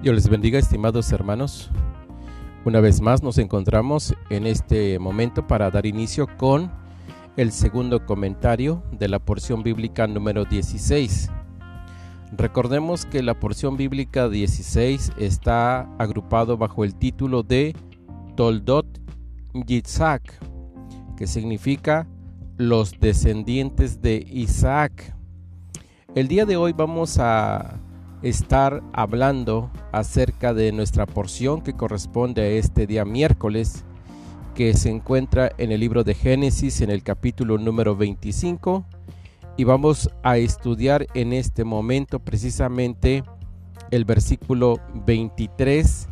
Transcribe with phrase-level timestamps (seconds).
[0.00, 1.72] Dios les bendiga, estimados hermanos.
[2.64, 6.70] Una vez más nos encontramos en este momento para dar inicio con
[7.36, 11.30] el segundo comentario de la porción bíblica número 16.
[12.36, 17.74] Recordemos que la porción bíblica 16 está agrupado bajo el título de
[18.36, 18.86] Toldot
[19.66, 20.22] Yitzhak,
[21.16, 22.06] que significa
[22.56, 25.12] los descendientes de Isaac.
[26.14, 27.80] El día de hoy vamos a
[28.22, 33.84] estar hablando acerca de nuestra porción que corresponde a este día miércoles
[34.54, 38.84] que se encuentra en el libro de Génesis en el capítulo número 25
[39.56, 43.22] y vamos a estudiar en este momento precisamente
[43.90, 46.08] el versículo 23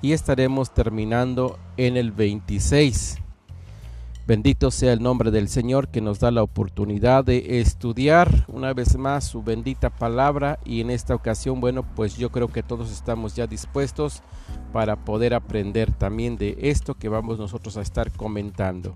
[0.00, 3.18] y estaremos terminando en el 26.
[4.28, 8.98] Bendito sea el nombre del Señor que nos da la oportunidad de estudiar una vez
[8.98, 13.36] más su bendita palabra y en esta ocasión, bueno, pues yo creo que todos estamos
[13.36, 14.22] ya dispuestos
[14.70, 18.94] para poder aprender también de esto que vamos nosotros a estar comentando.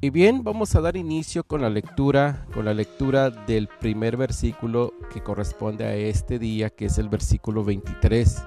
[0.00, 4.94] Y bien, vamos a dar inicio con la lectura, con la lectura del primer versículo
[5.12, 8.44] que corresponde a este día, que es el versículo 23.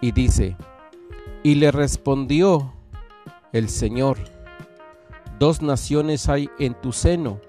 [0.00, 0.56] Y dice,
[1.44, 2.72] y le respondió
[3.52, 4.18] el Señor,
[5.38, 7.40] Dos naciones hay en tu seno,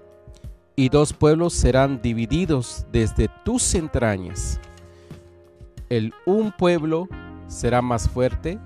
[0.75, 4.59] y dos pueblos serán divididos desde tus entrañas.
[5.89, 7.07] El un pueblo
[7.47, 8.59] será más fuerte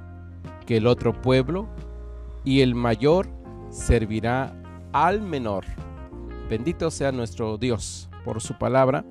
[0.66, 1.68] que el otro pueblo,
[2.44, 3.28] y el mayor
[3.70, 4.56] servirá
[4.92, 5.66] al menor.
[6.50, 9.06] Bendito sea nuestro Dios por su palabra.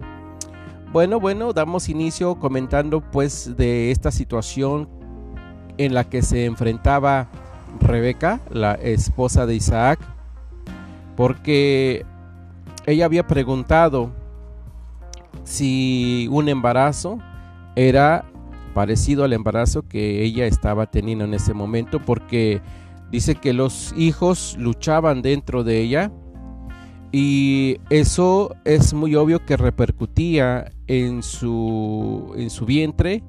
[0.93, 4.89] Bueno, bueno, damos inicio comentando pues de esta situación
[5.79, 7.29] en la que se enfrentaba
[7.81, 10.01] Rebeca, la esposa de Isaac,
[11.17, 12.05] porque
[12.87, 14.11] ella había preguntado
[15.45, 17.19] si un embarazo
[17.77, 18.25] era
[18.75, 22.61] parecido al embarazo que ella estaba teniendo en ese momento, porque
[23.11, 26.13] dice que los hijos luchaban dentro de ella
[27.13, 33.25] y eso es muy obvio que repercutía en su, en su vientre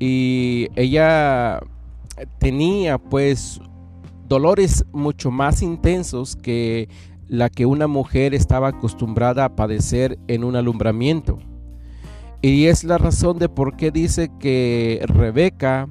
[0.00, 1.60] y ella
[2.38, 3.60] tenía pues
[4.26, 6.88] dolores mucho más intensos que
[7.28, 11.38] la que una mujer estaba acostumbrada a padecer en un alumbramiento.
[12.42, 15.88] Y es la razón de por qué dice que Rebeca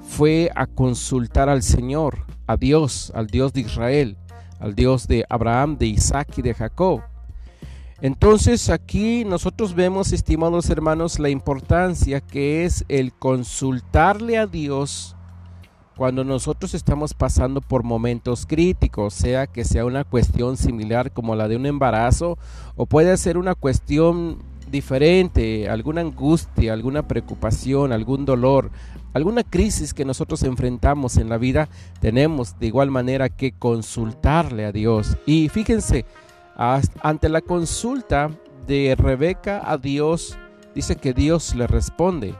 [0.00, 4.16] fue a consultar al Señor, a Dios, al Dios de Israel,
[4.58, 7.02] al Dios de Abraham, de Isaac y de Jacob.
[8.00, 15.14] Entonces aquí nosotros vemos, estimados hermanos, la importancia que es el consultarle a Dios
[16.02, 21.46] cuando nosotros estamos pasando por momentos críticos, sea que sea una cuestión similar como la
[21.46, 22.38] de un embarazo
[22.74, 28.72] o puede ser una cuestión diferente, alguna angustia, alguna preocupación, algún dolor,
[29.12, 31.68] alguna crisis que nosotros enfrentamos en la vida,
[32.00, 35.16] tenemos de igual manera que consultarle a Dios.
[35.24, 36.04] Y fíjense,
[36.56, 38.28] ante la consulta
[38.66, 40.36] de Rebeca a Dios,
[40.74, 42.34] dice que Dios le responde.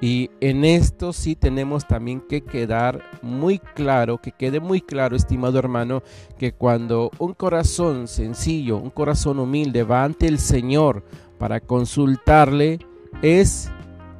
[0.00, 5.58] Y en esto sí tenemos también que quedar muy claro, que quede muy claro, estimado
[5.58, 6.02] hermano,
[6.38, 11.02] que cuando un corazón sencillo, un corazón humilde va ante el Señor
[11.38, 12.78] para consultarle,
[13.22, 13.70] es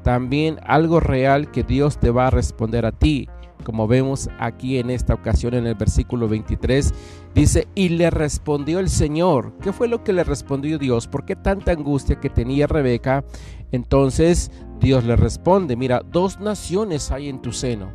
[0.03, 3.29] también algo real que Dios te va a responder a ti
[3.67, 6.95] como vemos aquí en esta ocasión en el versículo 23,
[7.35, 9.55] dice, y le respondió el Señor.
[9.61, 11.09] ¿Qué fue lo que le respondió Dios?
[11.09, 13.25] ¿Por qué tanta angustia que tenía Rebeca?
[13.73, 14.51] Entonces
[14.81, 17.91] Dios le responde, mira, dos naciones hay en tu seno.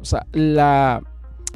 [0.00, 1.02] O sea, la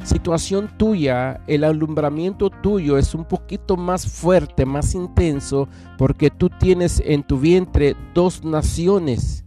[0.03, 5.67] situación tuya, el alumbramiento tuyo es un poquito más fuerte, más intenso,
[5.97, 9.43] porque tú tienes en tu vientre dos naciones.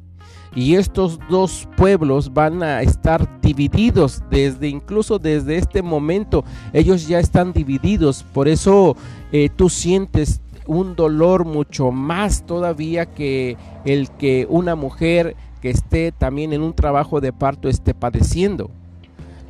[0.54, 6.44] Y estos dos pueblos van a estar divididos desde incluso desde este momento.
[6.75, 8.22] Ellos ya están divididos.
[8.22, 8.94] Por eso
[9.32, 16.12] eh, tú sientes un dolor mucho más todavía que el que una mujer que esté
[16.12, 18.70] también en un trabajo de parto esté padeciendo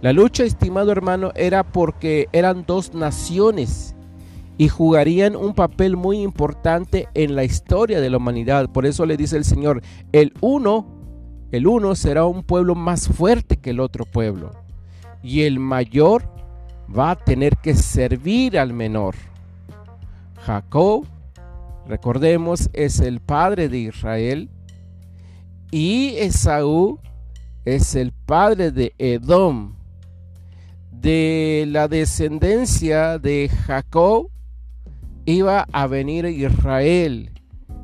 [0.03, 3.95] la lucha estimado hermano era porque eran dos naciones
[4.59, 8.69] y jugarían un papel muy importante en la historia de la humanidad.
[8.69, 9.81] Por eso le dice el Señor,
[10.11, 10.89] el uno,
[11.53, 14.51] el uno será un pueblo más fuerte que el otro pueblo.
[15.23, 16.25] Y el mayor
[16.93, 19.15] va a tener que servir al menor.
[20.47, 21.07] Jacob,
[21.87, 24.51] recordemos, es el padre de Israel.
[25.71, 26.99] Y Esaú
[27.65, 29.77] es el padre de Edom.
[30.91, 34.29] De la descendencia de Jacob
[35.25, 37.33] iba a venir Israel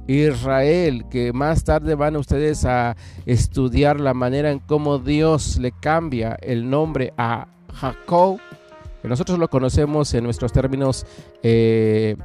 [0.09, 2.97] Israel, que más tarde van ustedes a
[3.27, 8.41] estudiar la manera en cómo Dios le cambia el nombre a Jacob,
[9.03, 11.07] que nosotros lo conocemos en nuestros términos
[11.43, 12.17] eh,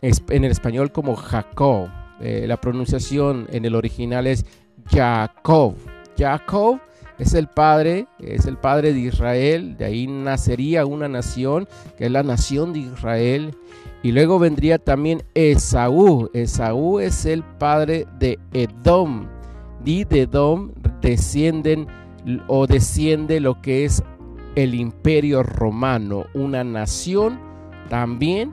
[0.00, 1.88] en el español como Jacob.
[2.20, 4.44] Eh, la pronunciación en el original es
[4.90, 5.74] Jacob.
[6.16, 6.80] Jacob
[7.18, 12.10] es el padre, es el padre de Israel, de ahí nacería una nación, que es
[12.10, 13.56] la nación de Israel.
[14.02, 16.30] Y luego vendría también Esaú.
[16.32, 19.28] Esaú es el padre de Edom.
[19.84, 21.86] De Edom descienden
[22.48, 24.02] o desciende lo que es
[24.54, 27.40] el imperio romano, una nación
[27.88, 28.52] también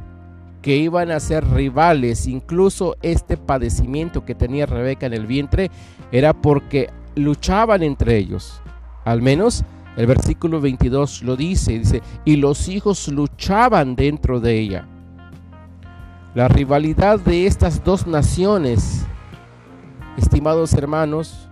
[0.62, 2.28] que iban a ser rivales.
[2.28, 5.72] Incluso este padecimiento que tenía Rebeca en el vientre
[6.12, 8.62] era porque luchaban entre ellos.
[9.06, 9.64] Al menos
[9.98, 14.88] el versículo 22 lo dice, dice, y los hijos luchaban dentro de ella.
[16.36, 19.06] La rivalidad de estas dos naciones,
[20.18, 21.50] estimados hermanos,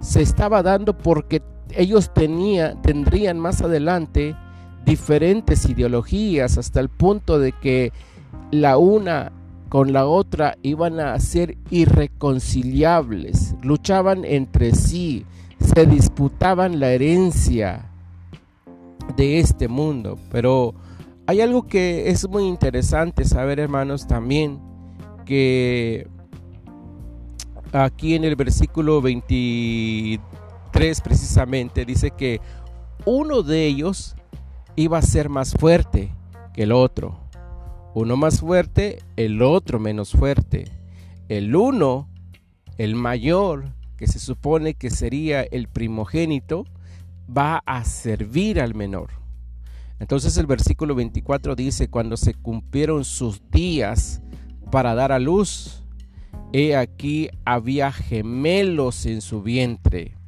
[0.00, 4.36] se estaba dando porque ellos tenía, tendrían más adelante
[4.84, 7.92] diferentes ideologías hasta el punto de que
[8.50, 9.32] la una
[9.68, 15.26] con la otra iban a ser irreconciliables, luchaban entre sí,
[15.60, 17.90] se disputaban la herencia
[19.16, 20.18] de este mundo.
[20.30, 20.74] Pero
[21.26, 24.60] hay algo que es muy interesante saber, hermanos, también,
[25.24, 26.08] que
[27.72, 30.20] aquí en el versículo 23
[31.02, 32.40] precisamente dice que
[33.04, 34.14] uno de ellos
[34.76, 36.12] iba a ser más fuerte
[36.54, 37.25] que el otro
[37.96, 40.66] uno más fuerte, el otro menos fuerte.
[41.30, 42.10] El uno,
[42.76, 46.66] el mayor, que se supone que sería el primogénito,
[47.34, 49.12] va a servir al menor.
[49.98, 54.20] Entonces el versículo 24 dice, cuando se cumplieron sus días
[54.70, 55.82] para dar a luz,
[56.52, 60.18] he aquí había gemelos en su vientre.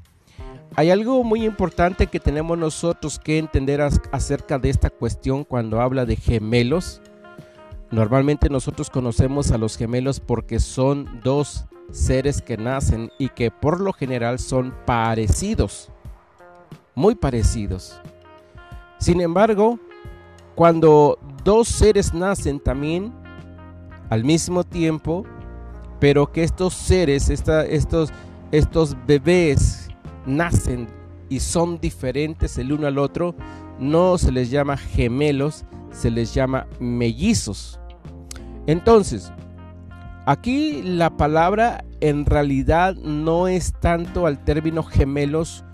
[0.74, 6.06] Hay algo muy importante que tenemos nosotros que entender acerca de esta cuestión cuando habla
[6.06, 7.02] de gemelos.
[7.90, 13.80] Normalmente nosotros conocemos a los gemelos porque son dos seres que nacen y que por
[13.80, 15.90] lo general son parecidos,
[16.94, 17.98] muy parecidos.
[18.98, 19.78] Sin embargo,
[20.54, 23.12] cuando dos seres nacen también
[24.10, 25.24] al mismo tiempo,
[26.00, 29.88] pero que estos seres, estos, bebés
[30.26, 30.88] nacen
[31.28, 33.34] y son diferentes el uno al otro,
[33.78, 35.64] no se les llama gemelos,
[35.98, 37.80] se les llama mellizos.
[38.66, 39.32] Entonces,
[40.26, 45.64] aquí la palabra en realidad no es tanto al término gemelos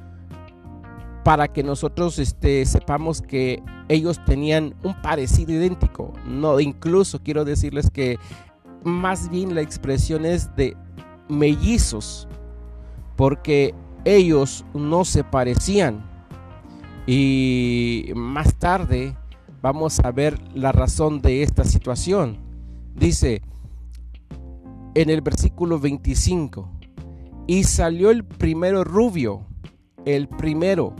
[1.24, 6.12] para que nosotros este, sepamos que ellos tenían un parecido idéntico.
[6.26, 8.18] No, incluso quiero decirles que
[8.82, 10.76] más bien la expresión es de
[11.28, 12.28] mellizos,
[13.16, 13.74] porque
[14.04, 16.04] ellos no se parecían.
[17.06, 19.16] Y más tarde
[19.64, 22.36] vamos a ver la razón de esta situación.
[22.94, 23.40] Dice
[24.94, 26.70] en el versículo 25,
[27.46, 29.46] y salió el primero rubio,
[30.04, 30.94] el primero,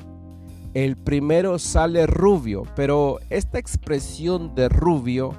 [0.72, 5.34] el primero sale rubio, pero esta expresión de rubio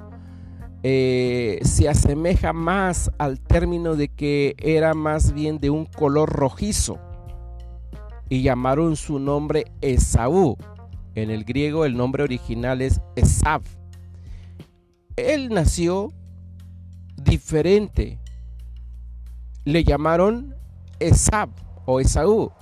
[0.84, 7.00] eh, se asemeja más al término de que era más bien de un color rojizo
[8.28, 10.56] y llamaron su nombre Esaú.
[11.16, 13.62] En el griego el nombre original es Esav.
[15.16, 16.12] Él nació
[17.16, 18.18] diferente.
[19.64, 20.54] Le llamaron
[21.00, 21.48] Esab
[21.86, 22.52] o Esaú.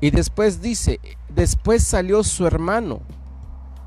[0.00, 3.00] Y después dice, después salió su hermano.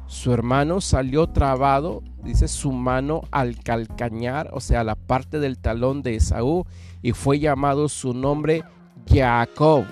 [0.07, 6.01] Su hermano salió trabado, dice su mano al calcañar, o sea, la parte del talón
[6.01, 6.65] de Esaú,
[7.01, 8.63] y fue llamado su nombre
[9.07, 9.85] Jacob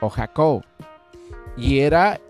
[0.00, 0.62] o Jacob.
[1.58, 2.20] Y era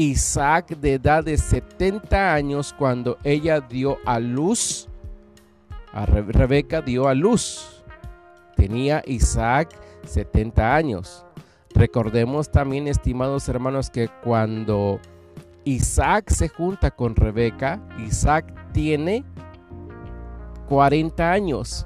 [0.00, 4.88] Isaac de edad de 70 años cuando ella dio a luz.
[5.92, 7.84] A Rebeca dio a luz.
[8.56, 9.68] Tenía Isaac
[10.06, 11.26] 70 años.
[11.74, 15.00] Recordemos también, estimados hermanos, que cuando
[15.64, 19.22] Isaac se junta con Rebeca, Isaac tiene
[20.70, 21.84] 40 años.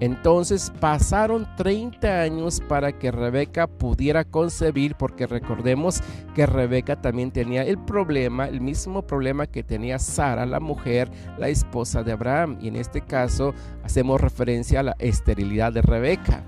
[0.00, 6.00] Entonces pasaron 30 años para que Rebeca pudiera concebir, porque recordemos
[6.34, 11.48] que Rebeca también tenía el problema, el mismo problema que tenía Sara, la mujer, la
[11.48, 12.58] esposa de Abraham.
[12.60, 16.44] Y en este caso hacemos referencia a la esterilidad de Rebeca.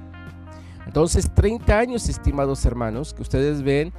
[0.86, 3.92] Entonces 30 años, estimados hermanos, que ustedes ven,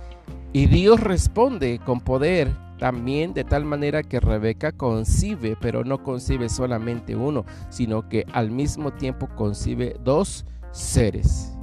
[0.54, 6.50] y Dios responde con poder también de tal manera que Rebeca concibe, pero no concibe
[6.50, 11.56] solamente uno, sino que al mismo tiempo concibe dos seres.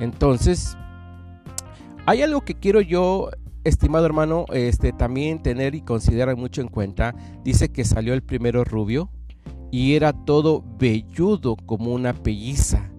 [0.00, 0.76] Entonces,
[2.04, 3.30] hay algo que quiero yo,
[3.62, 7.14] estimado hermano, este, también tener y considerar mucho en cuenta.
[7.44, 9.08] Dice que salió el primero rubio
[9.70, 12.90] y era todo velludo como una pelliza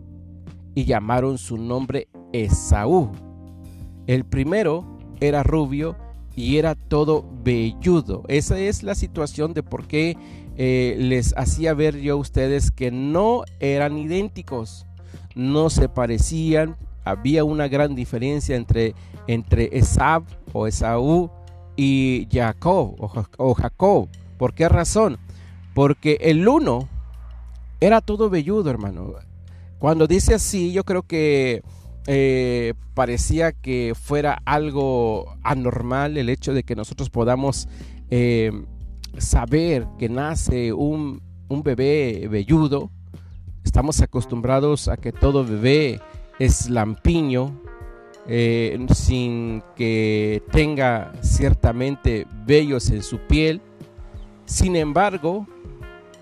[0.74, 3.12] y llamaron su nombre Esaú.
[4.08, 4.86] El primero
[5.20, 5.98] era rubio
[6.38, 8.24] y era todo velludo.
[8.28, 10.16] Esa es la situación de por qué
[10.56, 14.86] eh, les hacía ver yo a ustedes que no eran idénticos,
[15.36, 18.94] no se parecían, había una gran diferencia entre,
[19.26, 21.32] entre Esab o Esaú
[21.76, 24.08] y Jacob o, Jacob.
[24.38, 25.18] ¿Por qué razón?
[25.74, 26.88] Porque el uno
[27.80, 29.16] era todo velludo, hermano.
[29.80, 31.64] Cuando dice así, yo creo que
[32.08, 37.68] eh, parecía que fuera algo anormal el hecho de que nosotros podamos
[38.10, 38.52] eh,
[39.18, 42.92] saber que nace un, un bebé velludo.
[43.64, 46.00] Estamos acostumbrados a que todo bebé
[46.40, 47.62] es lampiño,
[48.26, 53.62] eh, sin que tenga ciertamente vellos en su piel.
[54.46, 55.46] Sin embargo,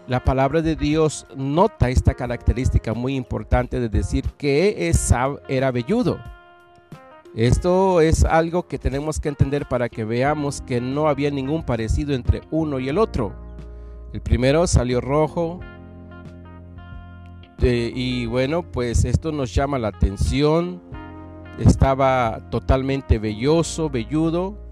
[0.08, 6.20] la palabra de Dios nota esta característica muy importante de decir que Esab era velludo.
[7.36, 12.14] Esto es algo que tenemos que entender para que veamos que no había ningún parecido
[12.14, 13.34] entre uno y el otro.
[14.14, 15.60] El primero salió rojo,
[17.62, 20.82] y bueno, pues esto nos llama la atención.
[21.60, 24.65] Estaba totalmente velloso, velludo.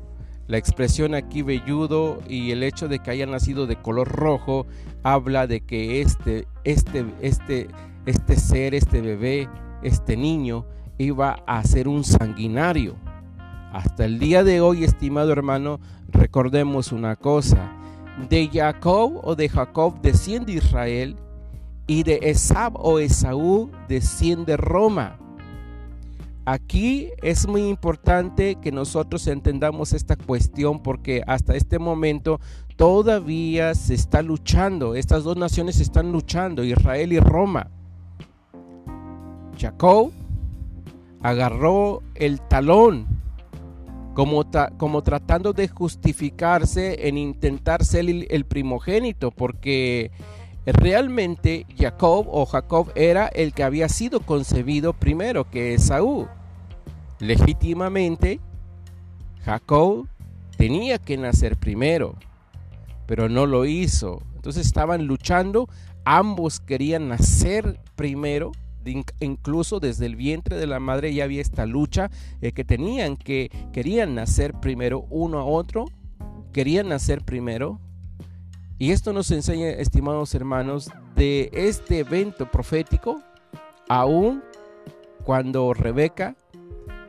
[0.47, 4.67] La expresión aquí velludo y el hecho de que haya nacido de color rojo
[5.01, 7.69] habla de que este, este, este,
[8.05, 9.47] este ser, este bebé,
[9.83, 10.65] este niño
[10.97, 12.95] iba a ser un sanguinario.
[13.71, 17.71] Hasta el día de hoy, estimado hermano, recordemos una cosa.
[18.29, 21.15] De Jacob o de Jacob desciende Israel
[21.87, 25.17] y de Esab o Esaú desciende Roma.
[26.45, 32.41] Aquí es muy importante que nosotros entendamos esta cuestión porque hasta este momento
[32.75, 37.69] todavía se está luchando, estas dos naciones están luchando, Israel y Roma.
[39.57, 40.11] Jacob
[41.21, 43.07] agarró el talón
[44.13, 44.43] como,
[44.77, 50.11] como tratando de justificarse en intentar ser el primogénito porque
[50.65, 56.27] realmente Jacob o Jacob era el que había sido concebido primero que Esaú.
[57.19, 58.39] Legítimamente,
[59.43, 60.07] Jacob
[60.57, 62.15] tenía que nacer primero,
[63.05, 64.21] pero no lo hizo.
[64.35, 65.67] Entonces estaban luchando,
[66.05, 68.51] ambos querían nacer primero,
[69.19, 72.09] incluso desde el vientre de la madre ya había esta lucha
[72.41, 75.85] que tenían que querían nacer primero uno a otro,
[76.51, 77.79] querían nacer primero,
[78.79, 83.21] y esto nos enseña, estimados hermanos, de este evento profético,
[83.87, 84.43] aún
[85.23, 86.35] cuando Rebeca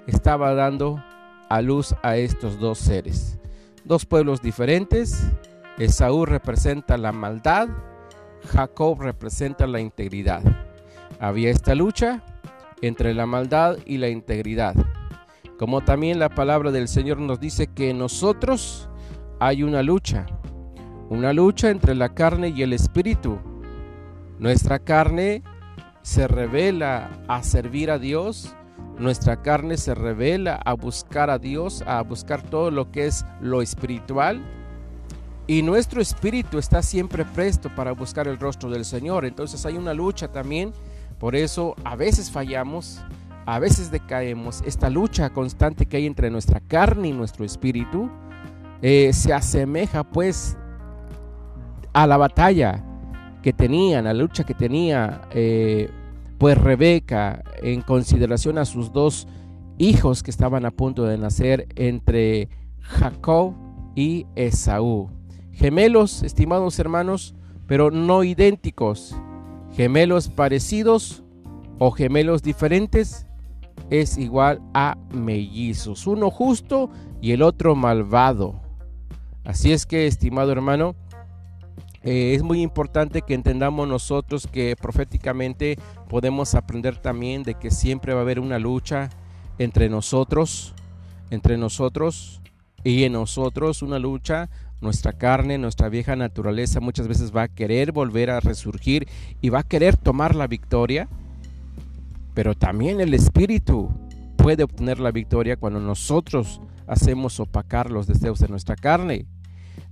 [0.06, 1.02] estaba dando
[1.48, 3.38] a luz a estos dos seres.
[3.84, 5.26] Dos pueblos diferentes.
[5.78, 7.68] Esaú representa la maldad,
[8.46, 10.42] Jacob representa la integridad.
[11.18, 12.22] Había esta lucha
[12.80, 14.74] entre la maldad y la integridad.
[15.58, 18.88] Como también la palabra del Señor nos dice que en nosotros
[19.40, 20.26] hay una lucha
[21.08, 23.38] una lucha entre la carne y el espíritu.
[24.38, 25.42] Nuestra carne
[26.02, 28.54] se revela a servir a Dios,
[28.98, 33.62] nuestra carne se revela a buscar a Dios, a buscar todo lo que es lo
[33.62, 34.42] espiritual.
[35.46, 39.24] Y nuestro espíritu está siempre presto para buscar el rostro del Señor.
[39.24, 40.72] Entonces hay una lucha también.
[41.18, 43.02] Por eso a veces fallamos,
[43.44, 44.62] a veces decaemos.
[44.64, 48.10] Esta lucha constante que hay entre nuestra carne y nuestro espíritu
[48.80, 50.56] eh, se asemeja pues
[51.94, 52.84] a la batalla
[53.42, 55.88] que tenían, a la lucha que tenía eh,
[56.38, 59.26] pues Rebeca en consideración a sus dos
[59.78, 62.48] hijos que estaban a punto de nacer entre
[62.80, 63.54] Jacob
[63.94, 65.08] y Esaú.
[65.52, 67.34] Gemelos, estimados hermanos,
[67.66, 69.14] pero no idénticos.
[69.72, 71.22] Gemelos parecidos
[71.78, 73.26] o gemelos diferentes
[73.90, 78.60] es igual a mellizos, uno justo y el otro malvado.
[79.44, 80.94] Así es que, estimado hermano,
[82.04, 85.78] eh, es muy importante que entendamos nosotros que proféticamente
[86.10, 89.08] podemos aprender también de que siempre va a haber una lucha
[89.58, 90.74] entre nosotros,
[91.30, 92.42] entre nosotros
[92.84, 94.50] y en nosotros, una lucha.
[94.82, 99.08] Nuestra carne, nuestra vieja naturaleza muchas veces va a querer volver a resurgir
[99.40, 101.08] y va a querer tomar la victoria,
[102.34, 103.88] pero también el espíritu
[104.36, 109.24] puede obtener la victoria cuando nosotros hacemos opacar los deseos de nuestra carne.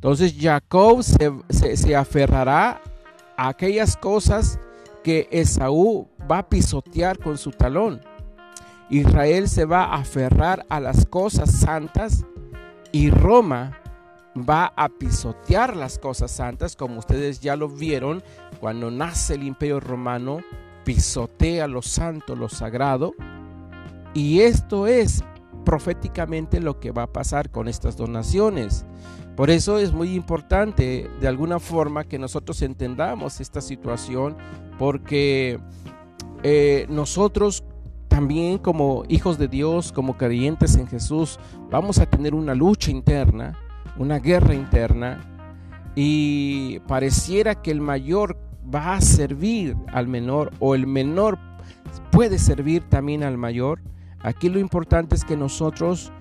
[0.02, 2.80] Entonces Jacob se, aferrará
[3.36, 4.58] a aquellas cosas
[5.04, 8.00] que Esaú va a pisotear con su talón.
[8.90, 12.24] Israel se va a aferrar a las cosas santas
[12.90, 13.78] y Roma
[14.36, 18.24] va a pisotear las cosas santas, como ustedes ya lo vieron
[18.58, 20.40] cuando nace el imperio romano,
[20.84, 23.14] pisotea lo santo, lo sagrado.
[24.14, 25.22] Y esto es
[25.64, 28.84] proféticamente lo que va a pasar con estas dos naciones.
[29.36, 34.36] Por eso es muy importante de alguna forma que nosotros entendamos esta situación
[34.78, 35.58] porque
[36.42, 37.64] eh, nosotros
[38.08, 41.38] también como hijos de Dios, como creyentes en Jesús,
[41.70, 43.58] vamos a tener una lucha interna,
[43.96, 45.20] una guerra interna
[45.94, 48.36] y pareciera que el mayor
[48.72, 51.38] va a servir al menor o el menor
[52.10, 53.80] puede servir también al mayor.
[54.22, 56.12] Aquí lo importante es que nosotros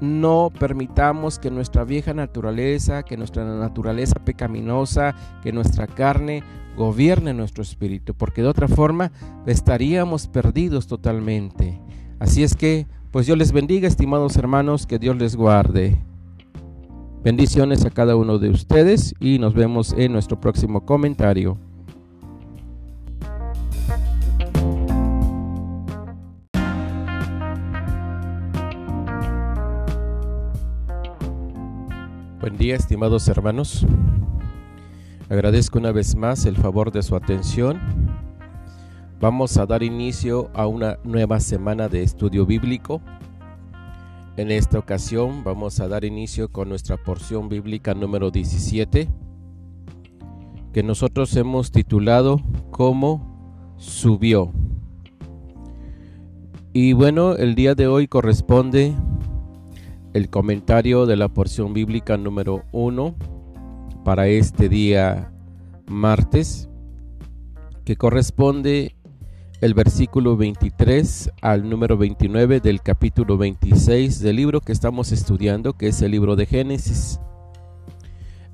[0.00, 6.42] no permitamos que nuestra vieja naturaleza, que nuestra naturaleza pecaminosa, que nuestra carne
[6.76, 9.10] gobierne nuestro espíritu, porque de otra forma
[9.46, 11.80] estaríamos perdidos totalmente.
[12.20, 15.98] Así es que, pues Dios les bendiga, estimados hermanos, que Dios les guarde.
[17.24, 21.58] Bendiciones a cada uno de ustedes y nos vemos en nuestro próximo comentario.
[32.40, 33.84] Buen día, estimados hermanos.
[35.28, 37.80] Agradezco una vez más el favor de su atención.
[39.20, 43.02] Vamos a dar inicio a una nueva semana de estudio bíblico.
[44.36, 49.08] En esta ocasión vamos a dar inicio con nuestra porción bíblica número 17,
[50.72, 52.40] que nosotros hemos titulado
[52.70, 54.52] como subió.
[56.72, 58.94] Y bueno, el día de hoy corresponde
[60.14, 63.14] el comentario de la porción bíblica número 1
[64.04, 65.32] para este día
[65.86, 66.68] martes,
[67.84, 68.94] que corresponde
[69.60, 75.88] el versículo 23 al número 29 del capítulo 26 del libro que estamos estudiando, que
[75.88, 77.20] es el libro de Génesis.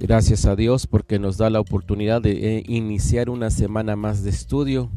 [0.01, 4.31] Gracias a Dios porque nos da la oportunidad de eh, iniciar una semana más de
[4.31, 4.91] estudio.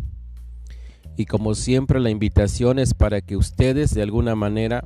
[1.17, 4.85] Y como siempre la invitación es para que ustedes de alguna manera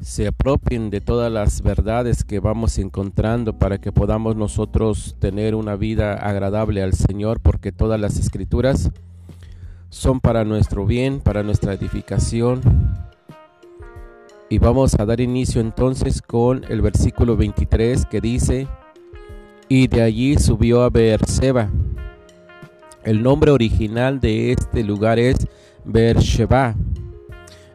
[0.00, 5.76] se apropien de todas las verdades que vamos encontrando para que podamos nosotros tener una
[5.76, 8.90] vida agradable al Señor, porque todas las escrituras
[9.88, 12.60] son para nuestro bien, para nuestra edificación.
[14.48, 18.68] Y vamos a dar inicio entonces con el versículo 23 que dice,
[19.68, 21.68] y de allí subió a Beerseba.
[23.02, 25.48] El nombre original de este lugar es
[25.84, 26.74] Beersheba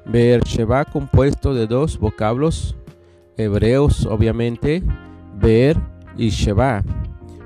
[0.06, 2.76] Beersheba compuesto de dos vocablos
[3.38, 4.84] hebreos, obviamente,
[5.40, 5.78] Beer
[6.18, 6.84] y Sheba.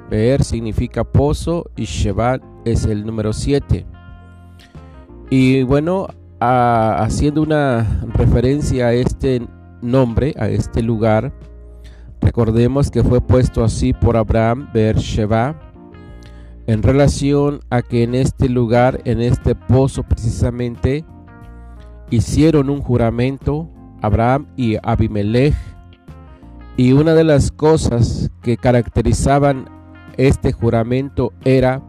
[0.09, 3.85] Beer significa pozo y Sheba es el número 7.
[5.29, 6.07] Y bueno,
[6.39, 9.41] haciendo una referencia a este
[9.81, 11.33] nombre, a este lugar,
[12.21, 15.59] recordemos que fue puesto así por Abraham, Beersheba,
[16.67, 21.05] en relación a que en este lugar, en este pozo precisamente,
[22.09, 23.69] hicieron un juramento,
[24.01, 25.55] Abraham y Abimelech,
[26.77, 29.69] y una de las cosas que caracterizaban
[30.17, 31.81] este juramento era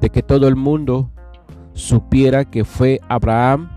[0.00, 1.10] de que todo el mundo
[1.74, 3.70] supiera que fue Abraham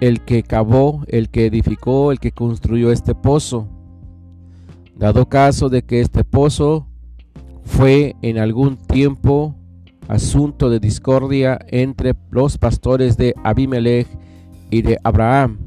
[0.00, 3.68] el que cavó, el que edificó, el que construyó este pozo.
[4.94, 6.86] Dado caso de que este pozo
[7.64, 9.54] fue en algún tiempo
[10.08, 14.06] asunto de discordia entre los pastores de Abimelech
[14.70, 15.58] y de Abraham.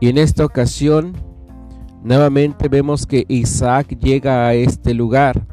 [0.00, 1.12] Y en esta ocasión,
[2.02, 5.46] nuevamente vemos que Isaac llega a este lugar.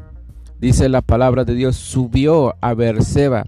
[0.60, 3.44] Dice la palabra de Dios, subió a Beerseba.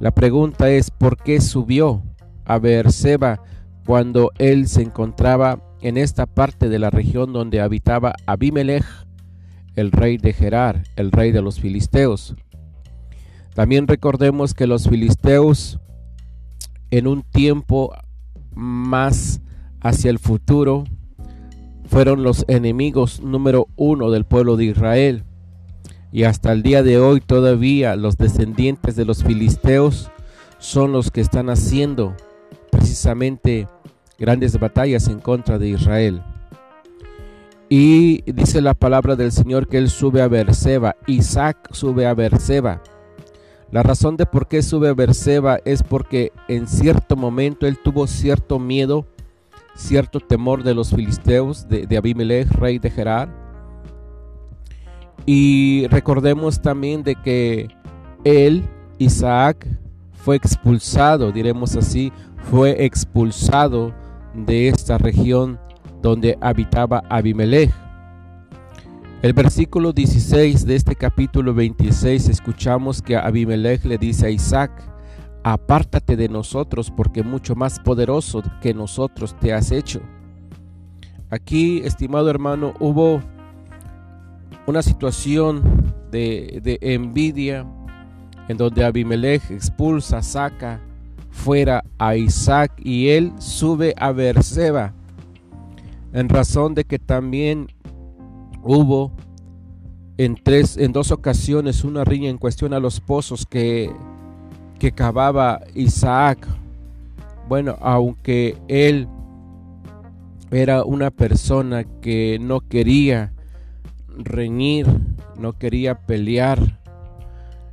[0.00, 2.02] La pregunta es, ¿por qué subió
[2.44, 3.40] a Beerseba
[3.86, 8.84] cuando él se encontraba en esta parte de la región donde habitaba Abimelech,
[9.76, 12.34] el rey de Gerar, el rey de los filisteos?
[13.54, 15.78] También recordemos que los filisteos
[16.92, 17.90] en un tiempo
[18.54, 19.40] más
[19.80, 20.84] hacia el futuro,
[21.86, 25.24] fueron los enemigos número uno del pueblo de Israel.
[26.12, 30.10] Y hasta el día de hoy todavía los descendientes de los filisteos
[30.58, 32.14] son los que están haciendo
[32.70, 33.66] precisamente
[34.18, 36.22] grandes batallas en contra de Israel.
[37.70, 42.82] Y dice la palabra del Señor que él sube a Berseba, Isaac sube a Berseba.
[43.72, 48.06] La razón de por qué sube a Berseba es porque en cierto momento él tuvo
[48.06, 49.06] cierto miedo,
[49.74, 53.30] cierto temor de los filisteos, de, Abimelech, rey de Gerar.
[55.24, 57.68] Y recordemos también de que
[58.24, 59.66] él, Isaac,
[60.12, 62.12] fue expulsado, diremos así,
[62.50, 63.94] fue expulsado
[64.34, 65.58] de esta región
[66.02, 67.72] donde habitaba Abimelech.
[69.22, 74.72] El versículo 16 de este capítulo 26 escuchamos que Abimelech le dice a Isaac,
[75.44, 80.00] apártate de nosotros porque mucho más poderoso que nosotros te has hecho.
[81.30, 83.22] Aquí, estimado hermano, hubo
[84.66, 87.64] una situación de, envidia
[88.48, 90.80] en donde Abimelech expulsa, saca
[91.30, 94.94] fuera a Isaac y él sube a Berseba
[96.12, 97.68] en razón de que también
[98.62, 99.10] Hubo
[100.18, 103.90] en, tres, en dos ocasiones una riña en cuestión a los pozos que,
[104.78, 106.46] que cavaba Isaac.
[107.48, 109.08] Bueno, aunque él
[110.52, 113.32] era una persona que no quería
[114.16, 114.86] reñir,
[115.36, 116.78] no quería pelear.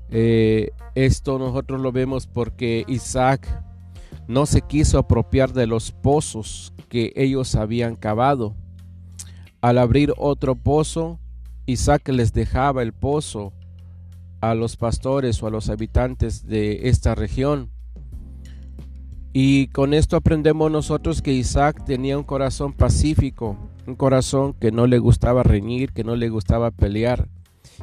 [0.10, 3.48] Eh, esto nosotros lo vemos porque Isaac
[4.28, 8.56] no se quiso apropiar de los pozos que ellos habían cavado.
[9.62, 11.20] Al abrir otro pozo,
[11.66, 13.52] Isaac les dejaba el pozo
[14.40, 17.70] a los pastores o a los habitantes de esta región.
[19.34, 24.88] Y con esto aprendemos nosotros que Isaac tenía un corazón pacífico, un corazón que no
[24.88, 27.28] le gustaba reñir, que no le gustaba pelear,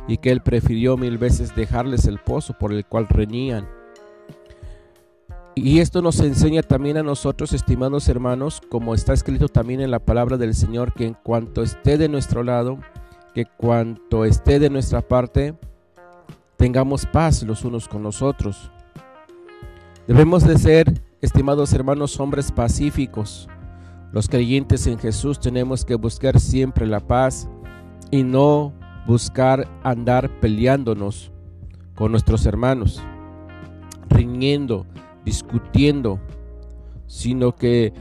[0.09, 3.69] y que él prefirió mil veces dejarles el pozo por el cual reñían.
[5.59, 10.01] Y esto nos enseña también a nosotros, estimados hermanos, como está escrito también en la
[10.01, 12.79] palabra del Señor, que en cuanto esté de nuestro lado,
[13.35, 15.55] que cuanto esté de nuestra parte,
[16.59, 18.71] tengamos paz los unos con los otros.
[20.07, 23.49] Debemos de ser, estimados hermanos, hombres pacíficos.
[24.13, 27.49] Los creyentes en Jesús tenemos que buscar siempre la paz
[28.11, 28.75] y no
[29.07, 31.33] buscar andar peleándonos
[31.95, 33.03] con nuestros hermanos,
[34.11, 34.85] riñendo,
[35.27, 36.21] discutiendo,
[37.07, 37.93] sino que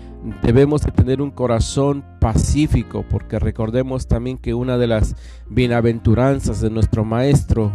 [0.41, 5.15] debemos de tener un corazón pacífico, porque recordemos también que una de las
[5.49, 7.73] bienaventuranzas de nuestro Maestro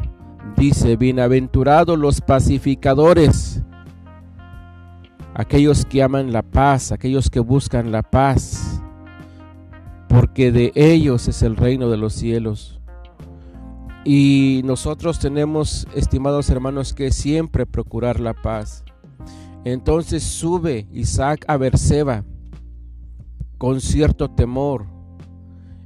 [0.57, 3.63] dice, bienaventurados los pacificadores,
[5.35, 8.81] aquellos que aman la paz, aquellos que buscan la paz,
[10.09, 12.81] porque de ellos es el reino de los cielos.
[14.05, 18.85] Y nosotros tenemos, estimados hermanos, que siempre procurar la paz.
[19.65, 22.25] Entonces sube Isaac a Berseba
[23.59, 24.87] con cierto temor.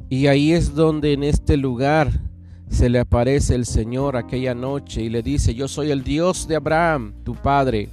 [0.08, 2.20] Y ahí es donde en este lugar
[2.68, 6.56] se le aparece el Señor aquella noche y le dice, yo soy el Dios de
[6.56, 7.88] Abraham, tu padre.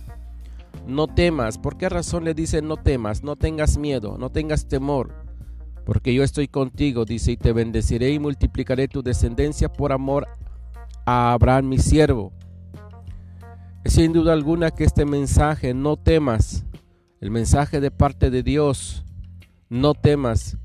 [0.88, 1.58] No temas.
[1.58, 3.24] ¿Por qué razón le dice no temas?
[3.24, 5.16] No tengas miedo, no tengas temor.
[5.84, 10.28] Porque yo estoy contigo, dice, y te bendeciré y multiplicaré tu descendencia por amor
[11.06, 12.34] a Abraham mi siervo
[13.92, 16.64] sin duda alguna que este mensaje, no temas,
[17.20, 19.04] el mensaje de parte de Dios,
[19.68, 20.56] no temas,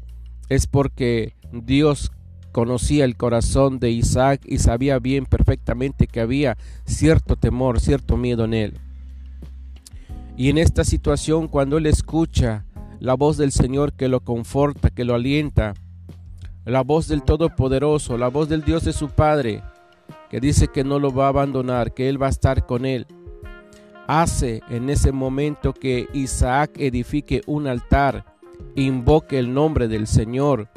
[0.49, 2.13] es porque Dios
[2.53, 8.45] conocía el corazón de Isaac y sabía bien perfectamente que había cierto temor, cierto miedo
[8.45, 8.75] en él.
[10.37, 12.65] Y en esta situación, cuando él escucha
[13.01, 15.75] la voz del Señor que lo conforta, que lo alienta,
[16.65, 19.65] la voz del Todopoderoso, la voz del Dios de su Padre,
[20.31, 23.07] que dice que no lo va a abandonar, que Él va a estar con él.
[24.07, 28.25] Hace en ese momento que Isaac edifique un altar,
[28.75, 30.69] invoque el nombre del Señor.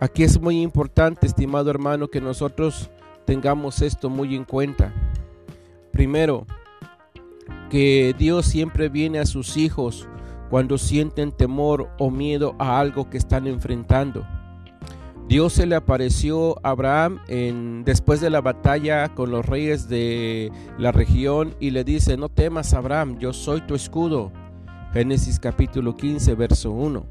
[0.00, 2.90] Aquí es muy importante, estimado hermano, que nosotros
[3.24, 4.92] tengamos esto muy en cuenta.
[5.90, 6.46] Primero,
[7.70, 10.06] que Dios siempre viene a sus hijos
[10.50, 14.26] cuando sienten temor o miedo a algo que están enfrentando.
[15.32, 17.18] Dios se le apareció a Abraham
[17.86, 22.74] después de la batalla con los reyes de la región y le dice, no temas
[22.74, 24.30] Abraham, yo soy tu escudo.
[24.92, 27.06] Génesis capítulo 15, verso 1.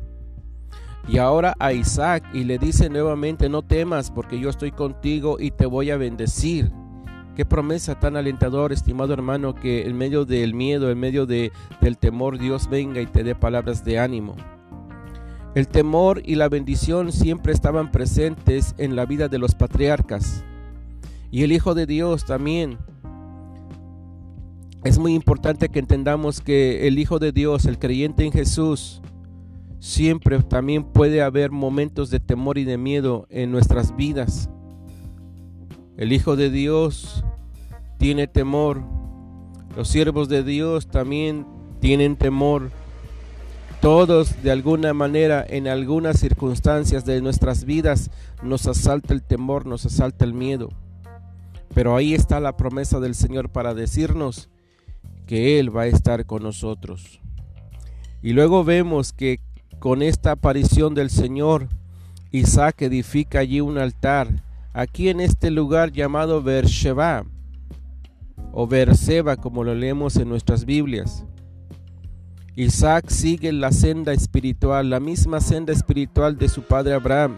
[1.07, 5.49] Y ahora a Isaac y le dice nuevamente, no temas porque yo estoy contigo y
[5.49, 6.71] te voy a bendecir.
[7.35, 11.97] Qué promesa tan alentadora, estimado hermano, que en medio del miedo, en medio de, del
[11.97, 14.35] temor, Dios venga y te dé palabras de ánimo.
[15.53, 20.45] El temor y la bendición siempre estaban presentes en la vida de los patriarcas.
[21.29, 22.77] Y el Hijo de Dios también.
[24.85, 29.01] Es muy importante que entendamos que el Hijo de Dios, el creyente en Jesús,
[29.79, 34.49] siempre también puede haber momentos de temor y de miedo en nuestras vidas.
[35.97, 37.25] El Hijo de Dios
[37.97, 38.81] tiene temor.
[39.75, 41.45] Los siervos de Dios también
[41.81, 42.71] tienen temor
[43.81, 48.11] Todos de alguna manera, en algunas circunstancias de nuestras vidas,
[48.43, 50.69] nos asalta el temor, nos asalta el miedo.
[51.73, 54.49] Pero ahí está la promesa del Señor para decirnos
[55.25, 57.21] que Él va a estar con nosotros.
[58.21, 59.39] Y luego vemos que
[59.79, 61.67] con esta aparición del Señor,
[62.29, 67.25] Isaac edifica allí un altar, aquí en este lugar llamado Beersheba,
[68.53, 71.25] o Beerseba como lo leemos en nuestras Biblias.
[72.55, 77.37] Isaac sigue la senda espiritual, la misma senda espiritual de su padre Abraham.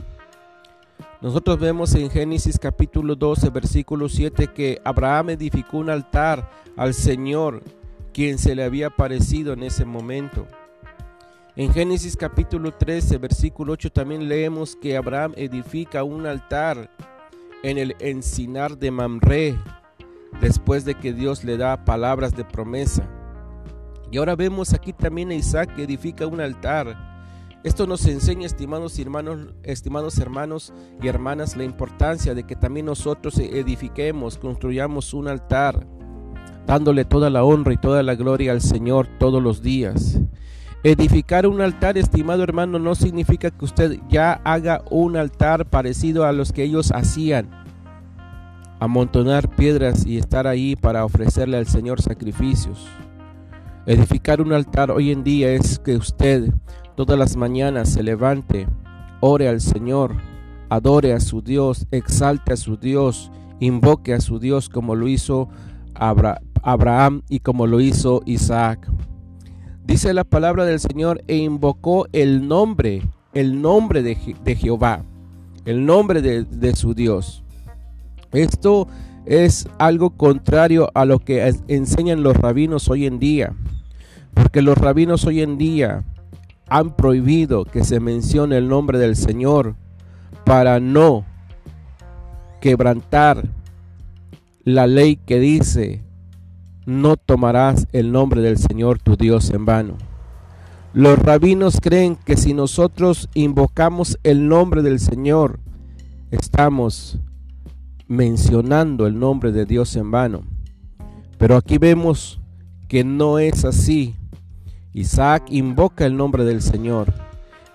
[1.22, 7.62] Nosotros vemos en Génesis capítulo 12, versículo 7 que Abraham edificó un altar al Señor,
[8.12, 10.48] quien se le había aparecido en ese momento.
[11.56, 16.90] En Génesis capítulo 13, versículo 8 también leemos que Abraham edifica un altar
[17.62, 19.60] en el encinar de Mamre,
[20.42, 23.08] después de que Dios le da palabras de promesa.
[24.14, 26.96] Y ahora vemos aquí también a Isaac que edifica un altar.
[27.64, 30.72] Esto nos enseña, estimados hermanos, estimados hermanos
[31.02, 35.88] y hermanas, la importancia de que también nosotros edifiquemos, construyamos un altar,
[36.68, 40.20] dándole toda la honra y toda la gloria al Señor todos los días.
[40.84, 46.34] Edificar un altar, estimado hermano, no significa que usted ya haga un altar parecido a
[46.34, 47.50] los que ellos hacían.
[48.80, 52.88] Amontonar piedras y estar ahí para ofrecerle al Señor sacrificios.
[53.86, 56.54] Edificar un altar hoy en día es que usted
[56.96, 58.66] todas las mañanas se levante,
[59.20, 60.16] ore al Señor,
[60.70, 65.50] adore a su Dios, exalte a su Dios, invoque a su Dios como lo hizo
[65.96, 68.90] Abraham y como lo hizo Isaac.
[69.84, 73.02] Dice la palabra del Señor e invocó el nombre,
[73.34, 75.04] el nombre de, Jehová,
[75.66, 77.44] el nombre de, de su Dios.
[78.32, 78.88] Esto
[79.26, 83.54] es algo contrario a lo que enseñan los rabinos hoy en día,
[84.34, 86.04] porque los rabinos hoy en día
[86.68, 89.76] han prohibido que se mencione el nombre del Señor
[90.46, 91.26] para no
[92.62, 93.48] quebrantar
[94.64, 96.04] la ley que dice
[96.86, 99.98] no tomarás el nombre del Señor tu Dios en vano.
[100.94, 105.60] Los rabinos creen que si nosotros invocamos el nombre del Señor,
[106.30, 107.20] estamos
[108.08, 110.44] mencionando el nombre de Dios en vano.
[111.38, 112.40] Pero aquí vemos
[112.88, 114.16] que no es así.
[114.94, 117.12] Isaac invoca el nombre del Señor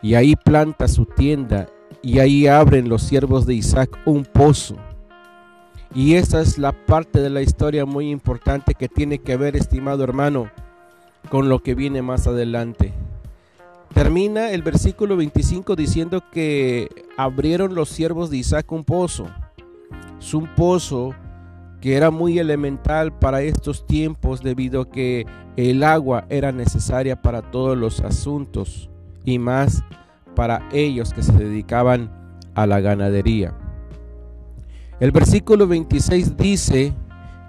[0.03, 1.69] y ahí planta su tienda
[2.03, 4.77] y ahí abren los siervos de Isaac un pozo
[5.95, 10.05] y esa es la parte de la historia muy importante que tiene que ver, estimado
[10.05, 10.51] hermano,
[11.31, 12.93] con lo que viene más adelante.
[13.95, 19.29] Termina el versículo 25 diciendo que abrieron los siervos de Isaac un pozo.
[20.21, 21.15] Es un pozo
[21.81, 27.43] que era muy elemental para estos tiempos debido a que el agua era necesaria para
[27.43, 28.91] todos los asuntos
[29.25, 29.83] y más
[30.35, 32.11] para ellos que se dedicaban
[32.55, 33.55] a la ganadería.
[35.01, 36.93] El versículo 26 dice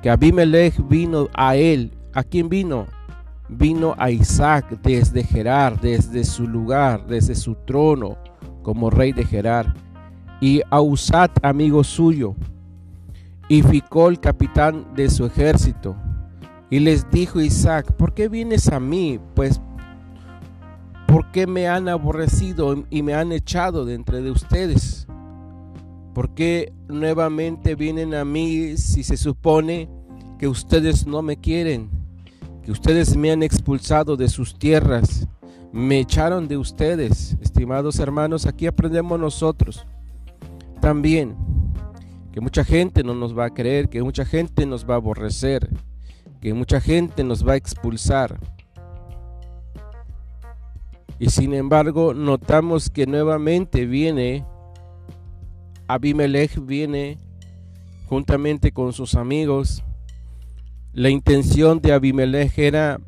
[0.02, 1.92] que Abimelech vino a él.
[2.14, 2.86] ¿A quién vino?
[3.48, 8.18] Vino a Isaac desde Gerar, desde su lugar, desde su trono
[8.62, 9.74] como rey de Gerar.
[10.42, 12.36] Y a Usat, amigo suyo.
[13.50, 15.96] Y Ficol, capitán de su ejército.
[16.70, 19.20] Y les dijo Isaac, ¿por qué vienes a mí?
[19.34, 19.60] Pues,
[21.08, 25.08] ¿por qué me han aborrecido y me han echado de entre de ustedes?
[26.14, 29.90] ¿Por qué nuevamente vienen a mí si se supone
[30.38, 31.90] que ustedes no me quieren?
[32.64, 35.28] Que ustedes me han expulsado de sus tierras,
[35.72, 37.36] me echaron de ustedes.
[37.42, 39.88] Estimados hermanos, aquí aprendemos nosotros
[40.80, 41.36] también
[42.32, 45.70] que mucha gente no nos va a creer, que mucha gente nos va a aborrecer,
[46.42, 48.40] que mucha gente nos va a expulsar.
[51.20, 54.46] Y sin embargo, notamos que nuevamente viene
[55.90, 57.18] Abimelech viene
[58.06, 59.84] juntamente con sus amigos.
[60.94, 63.00] La intención de Abimelech era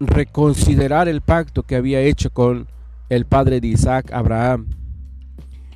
[0.00, 2.68] reconsiderar el pacto que había hecho con
[3.10, 4.70] el padre de Isaac, Abraham.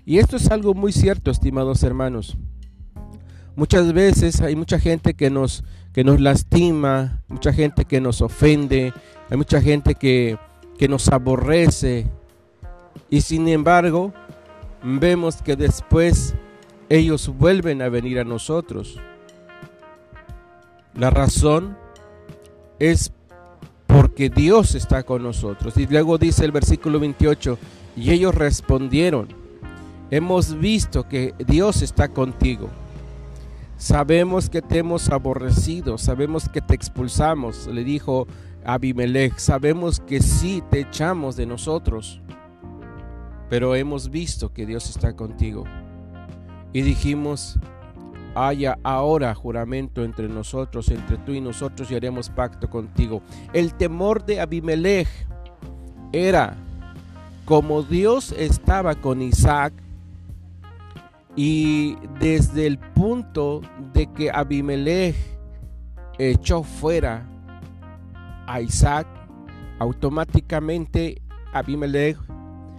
[0.08, 2.38] Y esto es algo muy cierto, estimados hermanos.
[3.56, 8.92] Muchas veces hay mucha gente que nos, que nos lastima, mucha gente que nos ofende,
[9.28, 10.38] hay mucha gente que,
[10.78, 12.06] que nos aborrece.
[13.10, 14.12] Y sin embargo,
[14.84, 16.36] vemos que después
[16.88, 19.00] ellos vuelven a venir a nosotros.
[20.94, 21.76] La razón
[22.78, 23.10] es
[23.88, 25.76] porque Dios está con nosotros.
[25.76, 27.58] Y luego dice el versículo 28,
[27.96, 29.45] y ellos respondieron,
[30.10, 32.68] hemos visto que Dios está contigo.
[33.76, 38.26] Sabemos que te hemos aborrecido, sabemos que te expulsamos, le dijo
[38.64, 42.22] Abimelech, sabemos que sí te echamos de nosotros,
[43.50, 45.64] pero hemos visto que Dios está contigo.
[46.72, 47.58] Y dijimos,
[48.34, 53.22] haya ahora juramento entre nosotros, entre tú y nosotros, y haremos pacto contigo.
[53.52, 55.08] El temor de Abimelech
[56.12, 56.56] era
[57.44, 59.72] como Dios estaba con Isaac,
[61.36, 63.60] y desde el punto
[63.92, 65.14] de que Abimelech
[66.18, 67.28] echó fuera
[68.46, 69.06] a Isaac,
[69.78, 71.20] automáticamente
[71.52, 72.16] Abimelech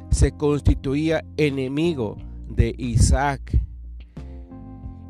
[0.09, 2.17] se constituía enemigo
[2.49, 3.61] de Isaac.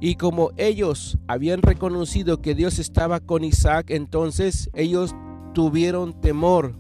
[0.01, 5.15] Y como ellos habían reconocido que Dios estaba con Isaac, entonces ellos
[5.53, 6.75] tuvieron temor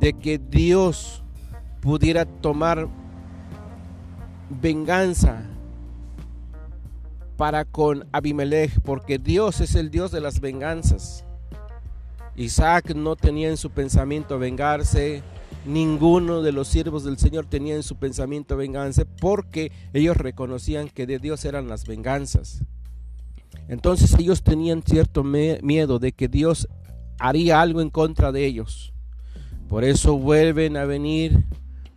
[0.00, 1.22] de que Dios
[1.80, 2.88] pudiera tomar
[4.60, 5.51] venganza
[7.36, 11.24] para con Abimelech, porque Dios es el Dios de las venganzas.
[12.36, 15.22] Isaac no tenía en su pensamiento vengarse,
[15.66, 21.06] ninguno de los siervos del Señor tenía en su pensamiento vengarse, porque ellos reconocían que
[21.06, 22.62] de Dios eran las venganzas.
[23.68, 26.68] Entonces ellos tenían cierto miedo de que Dios
[27.18, 28.92] haría algo en contra de ellos.
[29.68, 31.44] Por eso vuelven a venir,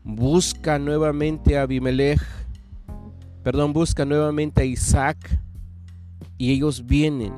[0.04, 2.22] buscan nuevamente a Abimelech
[3.46, 5.18] perdón, busca nuevamente a Isaac
[6.36, 7.32] y ellos vienen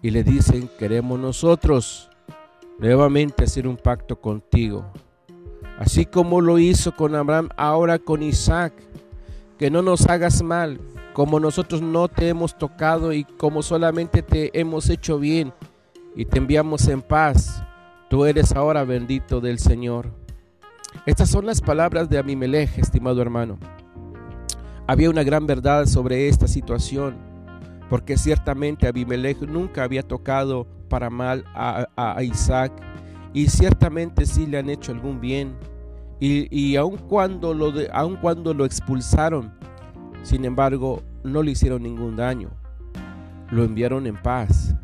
[0.00, 2.08] y le dicen, queremos nosotros
[2.78, 4.90] nuevamente hacer un pacto contigo.
[5.78, 8.72] Así como lo hizo con Abraham, ahora con Isaac,
[9.58, 10.80] que no nos hagas mal,
[11.12, 15.52] como nosotros no te hemos tocado y como solamente te hemos hecho bien
[16.16, 17.62] y te enviamos en paz,
[18.08, 20.14] tú eres ahora bendito del Señor.
[21.04, 23.58] Estas son las palabras de Amimelech, estimado hermano.
[24.92, 27.16] Había una gran verdad sobre esta situación,
[27.88, 32.74] porque ciertamente Abimelech nunca había tocado para mal a, Isaac
[33.32, 35.56] y ciertamente sí le han hecho algún bien.
[36.20, 39.54] Y, aun, cuando lo aun cuando lo expulsaron,
[40.24, 42.50] sin embargo, no le hicieron ningún daño.
[43.50, 44.74] Lo enviaron en paz,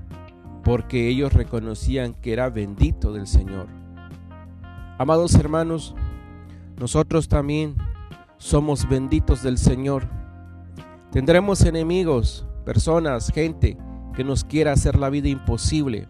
[0.64, 3.66] porque ellos reconocían que era bendito del Señor.
[4.96, 5.94] Amados hermanos,
[6.78, 7.76] nosotros también
[8.38, 10.08] somos benditos del Señor.
[11.12, 13.76] Tendremos enemigos, personas, gente
[14.14, 16.08] que nos quiera hacer la vida imposible,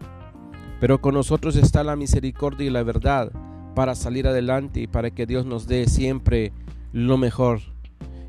[0.81, 3.33] pero con nosotros está la misericordia y la verdad
[3.75, 6.53] para salir adelante y para que Dios nos dé siempre
[6.93, 7.61] lo mejor.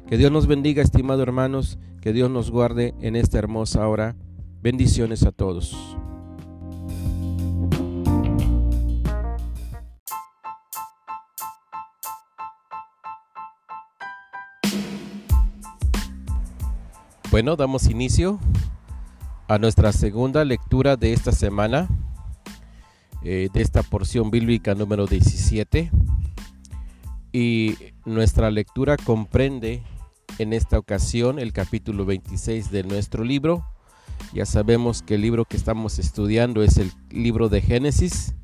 [0.07, 4.15] Que Dios nos bendiga, estimados hermanos, que Dios nos guarde en esta hermosa hora.
[4.61, 5.98] Bendiciones a todos.
[17.39, 18.37] Bueno, damos inicio
[19.47, 21.87] a nuestra segunda lectura de esta semana,
[23.23, 25.89] eh, de esta porción bíblica número 17.
[27.31, 29.81] Y nuestra lectura comprende
[30.37, 33.63] en esta ocasión el capítulo 26 de nuestro libro.
[34.33, 38.35] Ya sabemos que el libro que estamos estudiando es el libro de Génesis.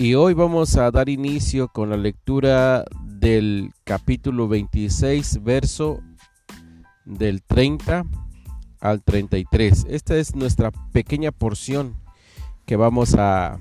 [0.00, 6.02] Y hoy vamos a dar inicio con la lectura del capítulo 26, verso
[7.04, 8.04] del 30
[8.80, 9.86] al 33.
[9.88, 11.96] Esta es nuestra pequeña porción
[12.66, 13.58] que vamos a,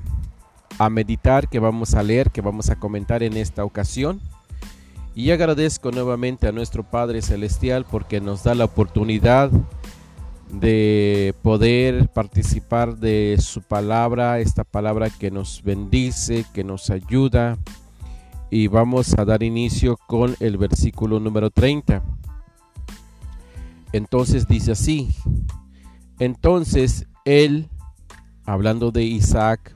[0.77, 4.21] a meditar, que vamos a leer, que vamos a comentar en esta ocasión.
[5.15, 9.51] Y agradezco nuevamente a nuestro Padre Celestial porque nos da la oportunidad
[10.51, 17.57] de poder participar de su palabra, esta palabra que nos bendice, que nos ayuda.
[18.49, 22.03] Y vamos a dar inicio con el versículo número 30.
[23.93, 25.15] Entonces dice así,
[26.19, 27.69] entonces él,
[28.45, 29.75] hablando de Isaac,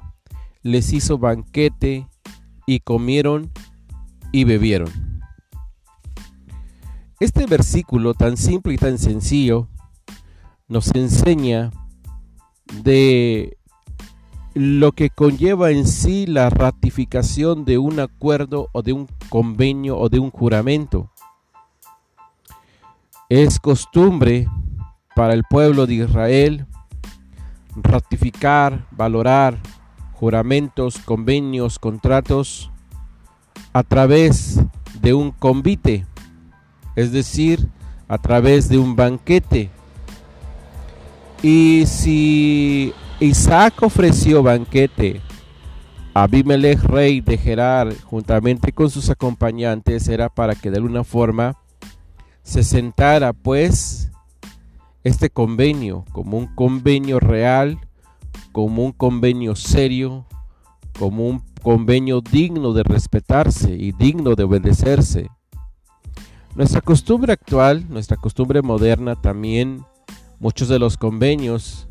[0.63, 2.07] les hizo banquete
[2.65, 3.51] y comieron
[4.31, 4.89] y bebieron.
[7.19, 9.69] Este versículo tan simple y tan sencillo
[10.67, 11.71] nos enseña
[12.83, 13.57] de
[14.53, 20.09] lo que conlleva en sí la ratificación de un acuerdo o de un convenio o
[20.09, 21.11] de un juramento.
[23.29, 24.47] Es costumbre
[25.13, 26.65] para el pueblo de Israel
[27.75, 29.59] ratificar, valorar
[30.13, 32.71] juramentos, convenios, contratos
[33.73, 34.61] a través
[35.01, 36.05] de un convite,
[36.95, 37.67] es decir,
[38.07, 39.71] a través de un banquete.
[41.43, 45.19] Y si Isaac ofreció banquete
[46.13, 51.57] Abimelech, rey de Gerar, juntamente con sus acompañantes, era para que de alguna forma
[52.47, 54.09] se sentara pues
[55.03, 57.77] este convenio como un convenio real,
[58.53, 60.25] como un convenio serio,
[60.97, 65.29] como un convenio digno de respetarse y digno de obedecerse.
[66.55, 69.83] Nuestra costumbre actual, nuestra costumbre moderna también,
[70.39, 71.89] muchos de los convenios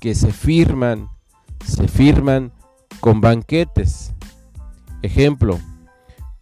[0.00, 1.10] que se firman,
[1.66, 2.50] se firman
[3.00, 4.14] con banquetes.
[5.02, 5.60] Ejemplo,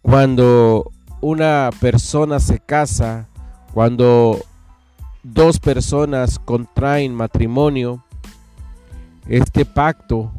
[0.01, 0.89] cuando
[1.19, 3.27] una persona se casa,
[3.77, 4.43] cuando
[5.21, 8.03] dos personas contraen matrimonio,
[9.27, 10.31] este pacto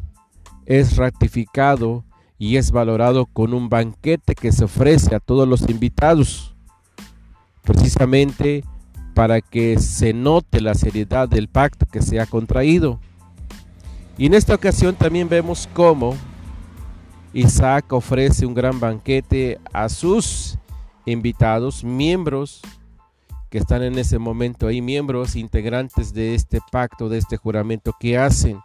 [0.66, 2.02] es ratificado
[2.36, 6.52] y es valorado con un banquete que se ofrece a todos los invitados,
[7.62, 8.64] precisamente
[9.14, 12.98] para que se note la seriedad del pacto que se ha contraído.
[14.16, 16.16] Y en esta ocasión también vemos cómo
[17.32, 20.58] Isaac ofrece un gran banquete a sus
[21.06, 22.62] invitados, miembros
[23.50, 28.18] que están en ese momento ahí, miembros integrantes de este pacto, de este juramento que
[28.18, 28.60] hacen.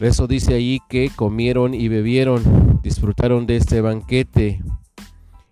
[0.00, 4.62] Eso dice ahí que comieron y bebieron, disfrutaron de este banquete.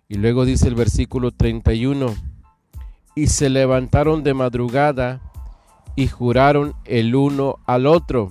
[0.09, 2.15] Y luego dice el versículo 31,
[3.15, 5.21] y se levantaron de madrugada
[5.95, 8.29] y juraron el uno al otro.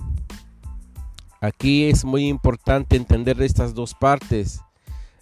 [1.41, 4.61] Aquí es muy importante entender estas dos partes.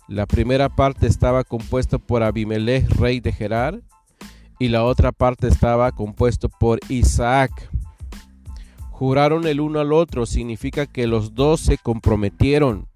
[0.08, 3.82] La primera parte estaba compuesta por Abimelech, rey de Gerar,
[4.60, 7.70] y la otra parte estaba compuesto por Isaac.
[8.92, 12.88] Juraron el uno al otro significa que los dos se comprometieron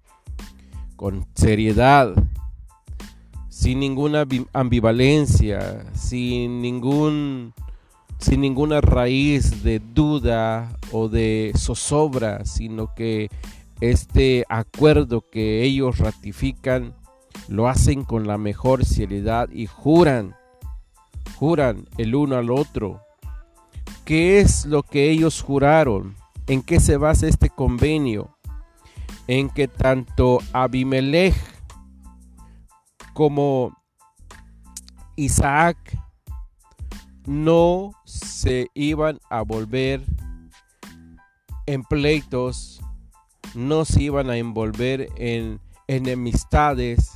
[0.94, 2.14] con seriedad,
[3.48, 7.52] sin ninguna ambivalencia, sin ningún
[8.18, 13.30] sin ninguna raíz de duda o de zozobra, sino que
[13.80, 16.94] este acuerdo que ellos ratifican
[17.48, 20.36] lo hacen con la mejor seriedad y juran,
[21.36, 23.00] juran el uno al otro.
[24.04, 26.16] ¿Qué es lo que ellos juraron?
[26.46, 28.36] ¿En qué se basa este convenio?
[29.26, 31.34] En que tanto Abimelech
[33.14, 33.76] como
[35.16, 35.76] Isaac
[37.26, 40.02] no se iban a volver
[41.66, 42.80] en pleitos,
[43.54, 47.12] no se iban a envolver en enemistades,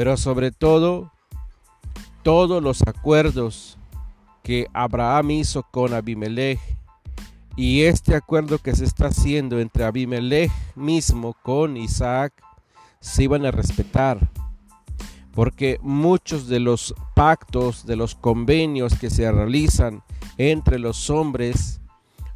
[0.00, 1.12] pero sobre todo
[2.22, 3.76] todos los acuerdos
[4.42, 6.58] que Abraham hizo con Abimelech
[7.54, 12.32] y este acuerdo que se está haciendo entre Abimelech mismo con Isaac
[12.98, 14.30] se iban a respetar
[15.34, 20.02] porque muchos de los pactos, de los convenios que se realizan
[20.38, 21.82] entre los hombres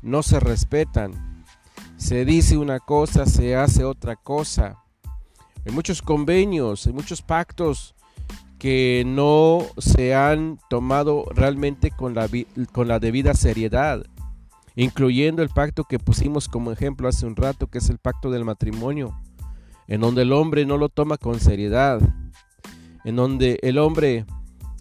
[0.02, 1.46] no se respetan.
[1.96, 4.83] Se dice una cosa, se hace otra cosa.
[5.64, 7.94] Hay muchos convenios, hay muchos pactos
[8.58, 12.28] que no se han tomado realmente con la,
[12.72, 14.04] con la debida seriedad,
[14.76, 18.44] incluyendo el pacto que pusimos como ejemplo hace un rato, que es el pacto del
[18.44, 19.18] matrimonio,
[19.86, 22.00] en donde el hombre no lo toma con seriedad
[23.04, 24.24] en donde el hombre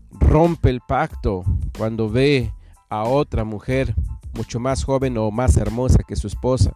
[0.09, 1.43] rompe el pacto
[1.77, 2.51] cuando ve
[2.89, 3.93] a otra mujer
[4.33, 6.73] mucho más joven o más hermosa que su esposa.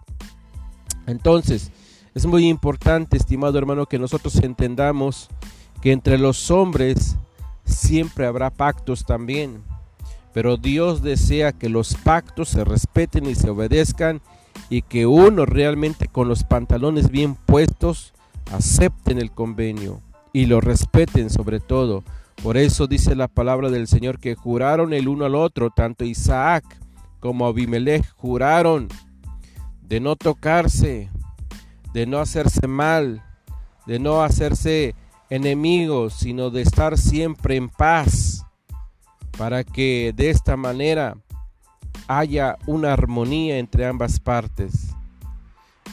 [1.08, 1.72] Entonces,
[2.18, 5.30] es muy importante, estimado hermano, que nosotros entendamos
[5.84, 7.15] que entre los hombres
[7.63, 9.61] siempre habrá pactos también,
[10.34, 14.20] pero Dios desea que los pactos se respeten y se obedezcan
[14.72, 18.13] y que uno realmente con los pantalones bien puestos
[18.51, 20.01] acepten el convenio
[20.34, 22.03] y lo respeten sobre todo.
[22.41, 26.65] Por eso dice la palabra del Señor que juraron el uno al otro, tanto Isaac
[27.20, 28.88] como Abimelech juraron
[29.84, 31.11] de no tocarse,
[31.94, 33.24] de no hacerse mal,
[33.86, 34.96] de no hacerse
[35.30, 38.46] enemigos, sino de estar siempre en paz,
[39.38, 41.18] para que de esta manera
[42.08, 44.90] haya una armonía entre ambas partes.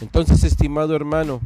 [0.01, 1.41] Entonces, estimado hermano,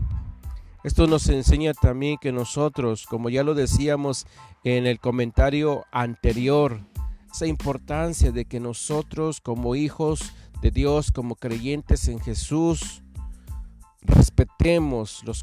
[0.85, 4.27] esto nos enseña también que nosotros, como ya lo decíamos
[4.65, 6.81] en el comentario anterior,
[7.33, 10.33] esa importancia de que nosotros como hijos
[10.63, 13.03] de Dios, como creyentes en Jesús,
[14.09, 15.43] respetemos los,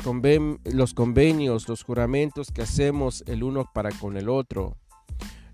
[0.66, 4.76] los convenios, los juramentos que hacemos el uno para con el otro.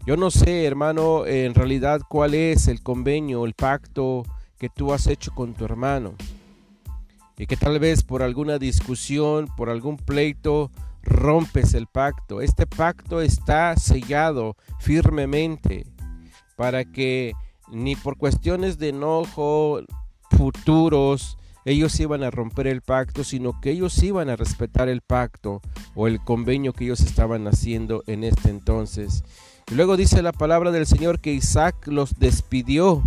[0.05, 4.23] Yo no sé, hermano, en realidad cuál es el convenio, el pacto
[4.57, 6.15] que tú has hecho con tu hermano
[7.37, 10.71] y que tal vez por alguna discusión, por algún pleito,
[11.03, 12.41] rompes el pacto.
[12.41, 15.85] Este pacto está sellado firmemente
[16.55, 17.33] para que
[17.71, 19.81] ni por cuestiones de enojo
[20.29, 25.61] futuros ellos iban a romper el pacto, sino que ellos iban a respetar el pacto
[25.95, 29.23] o el convenio que ellos estaban haciendo en este entonces.
[29.71, 33.03] Luego dice la palabra del Señor que Isaac los despidió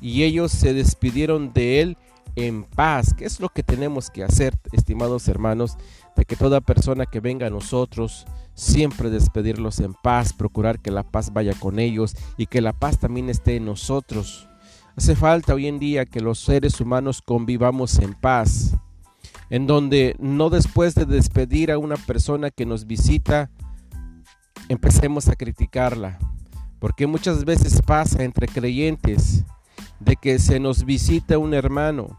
[0.00, 1.96] y ellos se despidieron de él
[2.36, 3.14] en paz.
[3.14, 5.76] ¿Qué es lo que tenemos que hacer, estimados hermanos?
[6.16, 11.02] De que toda persona que venga a nosotros, siempre despedirlos en paz, procurar que la
[11.02, 14.49] paz vaya con ellos y que la paz también esté en nosotros.
[14.96, 18.76] Hace falta hoy en día que los seres humanos convivamos en paz,
[19.48, 23.50] en donde no después de despedir a una persona que nos visita,
[24.68, 26.18] empecemos a criticarla,
[26.78, 29.44] porque muchas veces pasa entre creyentes
[30.00, 32.18] de que se nos visita un hermano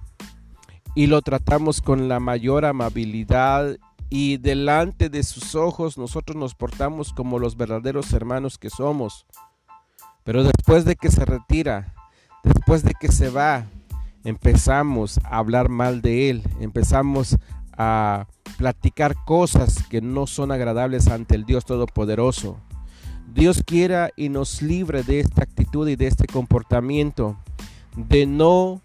[0.95, 3.77] y lo tratamos con la mayor amabilidad
[4.09, 9.25] y delante de sus ojos nosotros nos portamos como los verdaderos hermanos que somos.
[10.23, 11.95] Pero después de que se retira,
[12.53, 13.65] después de que se va,
[14.23, 17.37] empezamos a hablar mal de él, empezamos
[17.77, 18.27] a
[18.57, 22.57] platicar cosas que no son agradables ante el Dios Todopoderoso.
[23.33, 27.37] Dios quiera y nos libre de esta actitud y de este comportamiento,
[27.95, 28.81] de no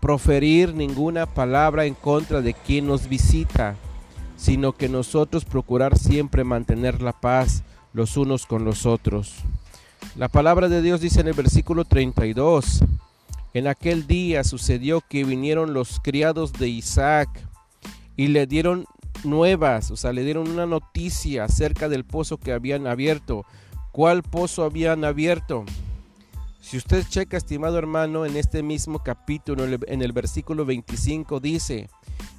[0.00, 3.76] proferir ninguna palabra en contra de quien nos visita,
[4.36, 7.62] sino que nosotros procurar siempre mantener la paz
[7.92, 9.34] los unos con los otros.
[10.16, 12.82] La palabra de Dios dice en el versículo 32,
[13.54, 17.28] en aquel día sucedió que vinieron los criados de Isaac
[18.16, 18.86] y le dieron
[19.24, 23.44] nuevas, o sea, le dieron una noticia acerca del pozo que habían abierto.
[23.92, 25.64] ¿Cuál pozo habían abierto?
[26.60, 31.88] Si usted checa, estimado hermano, en este mismo capítulo, en el versículo 25 dice,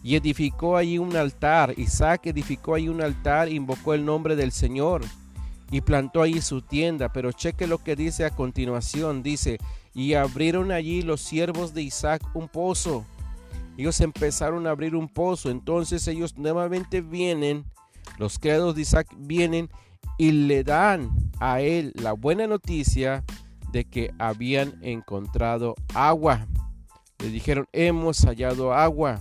[0.03, 5.01] y edificó allí un altar, Isaac edificó allí un altar, invocó el nombre del Señor
[5.71, 9.57] y plantó allí su tienda, pero cheque lo que dice a continuación, dice,
[9.93, 13.05] y abrieron allí los siervos de Isaac un pozo.
[13.77, 17.65] Ellos empezaron a abrir un pozo, entonces ellos nuevamente vienen,
[18.17, 19.69] los criados de Isaac vienen
[20.17, 23.23] y le dan a él la buena noticia
[23.71, 26.45] de que habían encontrado agua.
[27.19, 29.19] Le dijeron, hemos hallado agua.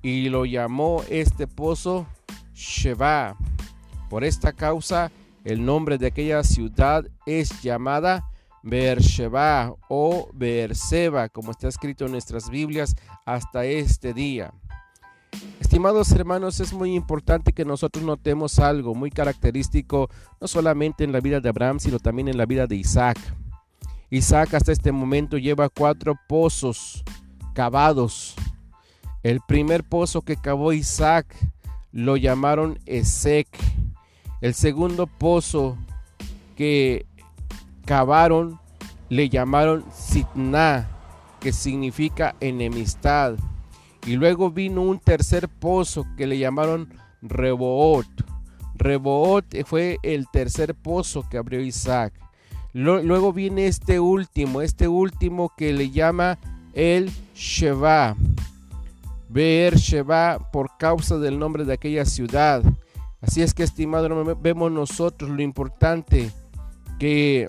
[0.00, 2.06] Y lo llamó este pozo
[2.54, 3.36] Sheba.
[4.08, 5.10] Por esta causa,
[5.44, 8.24] el nombre de aquella ciudad es llamada
[8.62, 12.94] Beersheba o Beerseba, como está escrito en nuestras Biblias
[13.24, 14.52] hasta este día.
[15.60, 20.08] Estimados hermanos, es muy importante que nosotros notemos algo muy característico,
[20.40, 23.18] no solamente en la vida de Abraham, sino también en la vida de Isaac.
[24.10, 27.04] Isaac hasta este momento lleva cuatro pozos
[27.54, 28.34] cavados.
[29.22, 31.26] El primer pozo que cavó Isaac
[31.92, 33.48] lo llamaron Esec.
[34.40, 35.76] El segundo pozo
[36.56, 37.04] que
[37.88, 38.60] cavaron
[39.08, 40.86] le llamaron Sitna,
[41.40, 43.36] que significa enemistad.
[44.06, 48.06] Y luego vino un tercer pozo que le llamaron Reboot.
[48.74, 52.12] Reboot fue el tercer pozo que abrió Isaac.
[52.74, 56.38] Luego viene este último, este último que le llama
[56.74, 58.16] el Sheba.
[59.30, 62.62] Ver Sheba por causa del nombre de aquella ciudad.
[63.22, 66.30] Así es que, estimado, vemos nosotros lo importante
[66.98, 67.48] que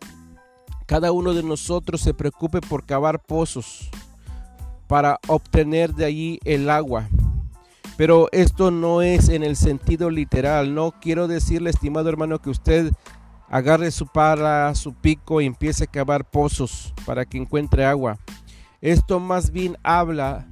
[0.90, 3.92] cada uno de nosotros se preocupe por cavar pozos
[4.88, 7.08] para obtener de allí el agua.
[7.96, 10.74] Pero esto no es en el sentido literal.
[10.74, 12.92] No quiero decirle, estimado hermano, que usted
[13.50, 18.18] agarre su pala, su pico y empiece a cavar pozos para que encuentre agua.
[18.82, 20.48] Esto más bien habla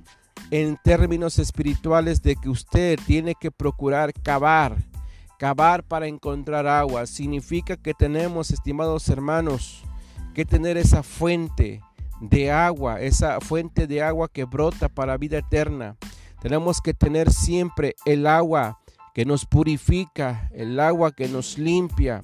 [0.52, 4.78] en términos espirituales de que usted tiene que procurar cavar,
[5.40, 7.08] cavar para encontrar agua.
[7.08, 9.84] Significa que tenemos, estimados hermanos,
[10.38, 11.82] que tener esa fuente
[12.22, 15.98] de agua, esa fuente de agua que brota para vida eterna.
[16.44, 18.78] Tenemos que tener siempre el agua
[19.16, 22.22] que nos purifica, el agua que nos limpia,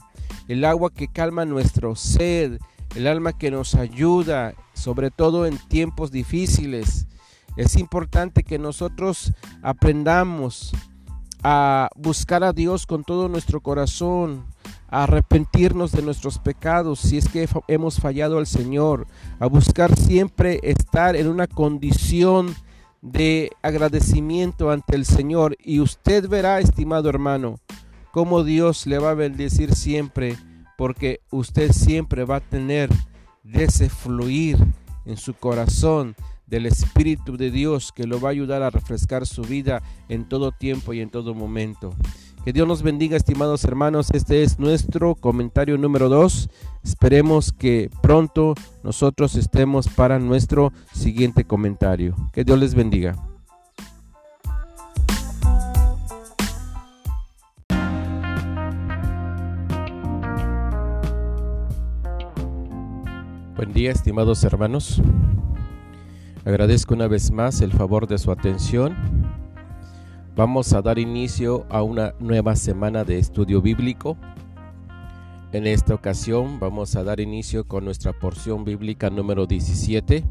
[0.48, 2.60] el agua que calma nuestro sed,
[2.94, 7.08] el alma que nos ayuda, sobre todo en tiempos difíciles.
[7.58, 9.34] Es importante que nosotros
[9.64, 10.72] aprendamos
[11.42, 14.46] a buscar a Dios con todo nuestro corazón,
[14.94, 19.08] a arrepentirnos de nuestros pecados si es que hemos fallado al Señor,
[19.40, 22.54] a buscar siempre estar en una condición
[23.02, 25.58] de agradecimiento ante el Señor.
[25.60, 27.56] Y usted verá, estimado hermano,
[28.12, 30.38] cómo Dios le va a bendecir siempre,
[30.78, 32.92] porque usted siempre va a tener
[33.42, 34.60] de ese fluir
[35.06, 36.16] en su corazón
[36.46, 40.52] del Espíritu de Dios que lo va a ayudar a refrescar su vida en todo
[40.52, 41.96] tiempo y en todo momento.
[42.44, 44.10] Que Dios nos bendiga, estimados hermanos.
[44.12, 46.50] Este es nuestro comentario número 2.
[46.84, 52.18] Esperemos que pronto nosotros estemos para nuestro siguiente comentario.
[52.34, 53.16] Que Dios les bendiga.
[63.56, 65.02] Buen día, estimados hermanos.
[66.44, 68.98] Agradezco una vez más el favor de su atención.
[70.36, 74.18] Vamos a dar inicio a una nueva semana de estudio bíblico.
[75.52, 80.24] En esta ocasión vamos a dar inicio con nuestra porción bíblica número 17,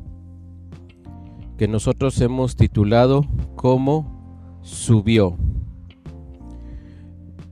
[1.56, 3.24] que nosotros hemos titulado
[3.54, 5.36] como subió.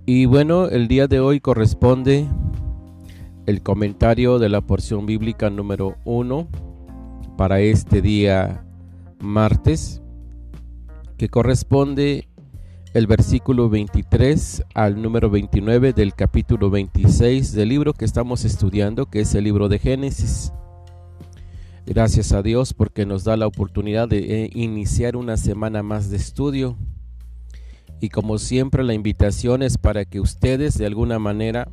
[0.05, 2.27] Y bueno, el día de hoy corresponde
[3.47, 6.49] el comentario de la porción bíblica número 1
[7.37, 8.65] para este día
[9.21, 10.03] martes,
[11.17, 12.30] que corresponde
[12.93, 19.21] el versículo 23 al número 29 del capítulo 26 del libro que estamos estudiando, que
[19.21, 20.53] es el libro de Génesis.
[21.87, 26.17] Gracias a Dios porque nos da la oportunidad de eh, iniciar una semana más de
[26.17, 26.77] estudio.
[28.01, 31.69] Y como siempre la invitación es para que ustedes de alguna manera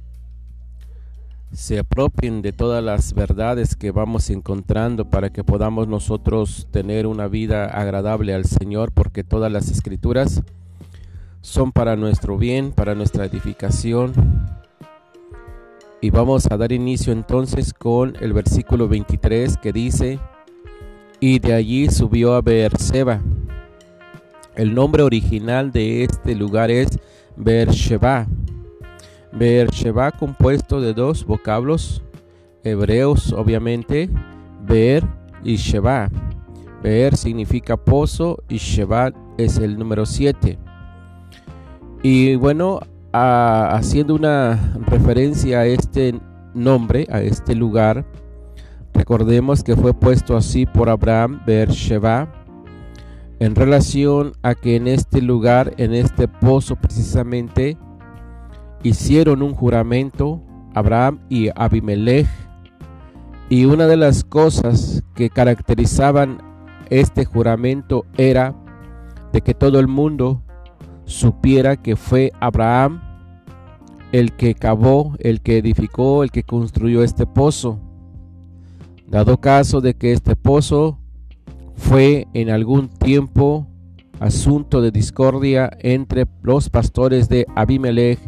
[1.51, 7.27] se apropien de todas las verdades que vamos encontrando para que podamos nosotros tener una
[7.27, 10.43] vida agradable al Señor, porque todas las escrituras
[11.47, 14.11] son para nuestro bien, para nuestra edificación.
[16.01, 20.19] Y vamos a dar inicio entonces con el versículo 23 que dice,
[21.21, 23.21] y de allí subió a Beerseba.
[24.55, 26.99] El nombre original de este lugar es
[27.37, 28.27] Beersheba
[29.31, 32.03] Beersheba compuesto de dos vocablos
[32.63, 34.09] hebreos, obviamente,
[34.67, 35.05] Beer
[35.45, 36.09] y Sheba.
[36.83, 40.66] Beer significa pozo y Sheba es el número 7.
[42.03, 42.79] Y bueno,
[43.11, 46.19] haciendo una referencia a este
[46.53, 48.05] nombre, a este lugar,
[48.93, 52.31] recordemos que fue puesto así por Abraham, Beersheba,
[53.39, 57.77] en relación a que en este lugar, en este pozo precisamente,
[58.83, 60.41] hicieron un juramento,
[60.73, 62.27] Abraham y Abimelech,
[63.49, 66.41] y una de las cosas que caracterizaban
[66.89, 68.55] este juramento era
[69.33, 70.43] de que todo el mundo
[71.07, 73.01] supiera que fue Abraham
[74.11, 77.79] el que cavó, el que edificó, el que construyó este pozo.
[79.07, 80.99] Dado caso de que este pozo
[81.75, 83.67] fue en algún tiempo
[84.19, 88.19] asunto de discordia entre los pastores de Abimelech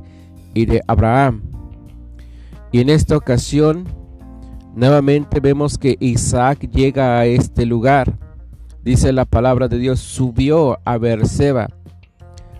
[0.53, 1.43] y de Abraham.
[2.71, 3.85] Y en esta ocasión,
[4.75, 8.17] nuevamente vemos que Isaac llega a este lugar.
[8.83, 11.78] Dice la palabra de Dios, subió a Beerseba.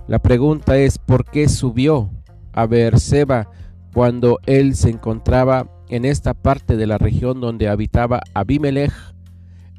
[0.10, 2.10] La pregunta es, ¿por qué subió
[2.52, 3.48] a Beerseba
[3.94, 8.92] cuando él se encontraba en esta parte de la región donde habitaba Abimelech,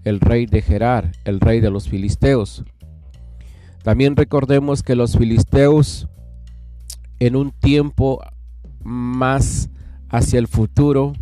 [0.05, 2.64] el rey de Gerar, el rey de los filisteos?
[3.83, 6.09] También recordemos que los filisteos
[7.18, 8.20] en un tiempo
[8.85, 9.68] más
[10.11, 11.12] hacia el futuro,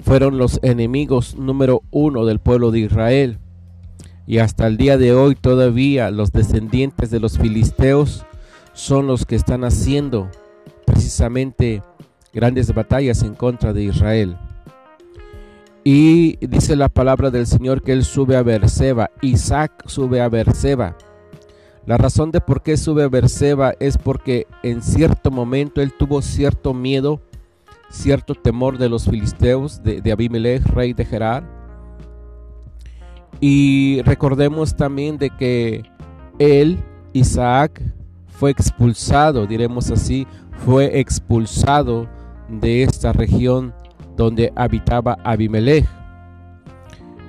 [0.00, 3.40] fueron los enemigos número uno del pueblo de Israel.
[4.26, 8.26] Y hasta el día de hoy todavía los descendientes de los filisteos
[8.72, 10.28] son los que están haciendo
[10.84, 11.82] precisamente
[12.32, 14.36] grandes batallas en contra de Israel.
[15.84, 20.96] Y dice la palabra del Señor que él sube a Berseba, Isaac sube a Berseba.
[21.86, 26.20] La razón de por qué sube a Berseba es porque en cierto momento él tuvo
[26.20, 27.20] cierto miedo,
[27.88, 31.55] cierto temor de los filisteos, de, Abimelech, rey de Gerar.
[33.40, 35.82] Y recordemos también de que
[36.38, 36.78] él,
[37.12, 37.82] Isaac,
[38.28, 40.26] fue expulsado, diremos así,
[40.64, 42.08] fue expulsado
[42.48, 43.74] de esta región
[44.16, 45.86] donde habitaba Abimelech.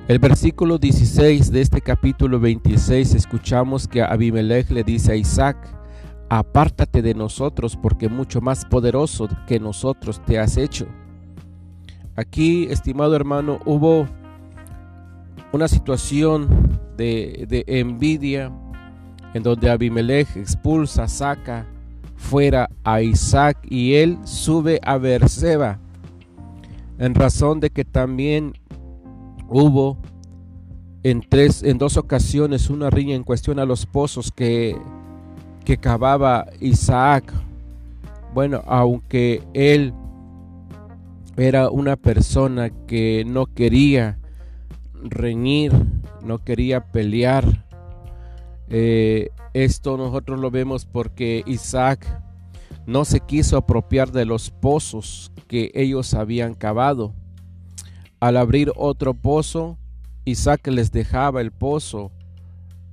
[0.08, 5.58] El versículo 16 de este capítulo 26 escuchamos que Abimelech le dice a Isaac,
[6.30, 10.88] apártate de nosotros porque mucho más poderoso que nosotros te has hecho.
[12.16, 14.08] Aquí, estimado hermano, hubo
[15.54, 18.52] una situación de, de envidia
[19.34, 21.66] en donde Abimelech expulsa, saca
[22.16, 25.80] fuera a Isaac y él sube a Berseba
[26.98, 28.54] en razón de que también
[29.50, 29.98] Hubo
[31.04, 34.76] en, tres, en dos ocasiones una riña en cuestión a los pozos que,
[35.64, 37.32] que cavaba Isaac.
[38.34, 39.94] Bueno, aunque él
[41.38, 44.20] era una persona que no quería
[45.12, 45.74] reñir,
[46.24, 47.66] no quería pelear.
[48.70, 52.06] Eh, esto nosotros lo vemos porque Isaac
[52.86, 57.14] no se quiso apropiar de los pozos que ellos habían cavado.
[58.20, 59.78] Al abrir otro pozo,
[60.26, 62.12] Isaac les dejaba el pozo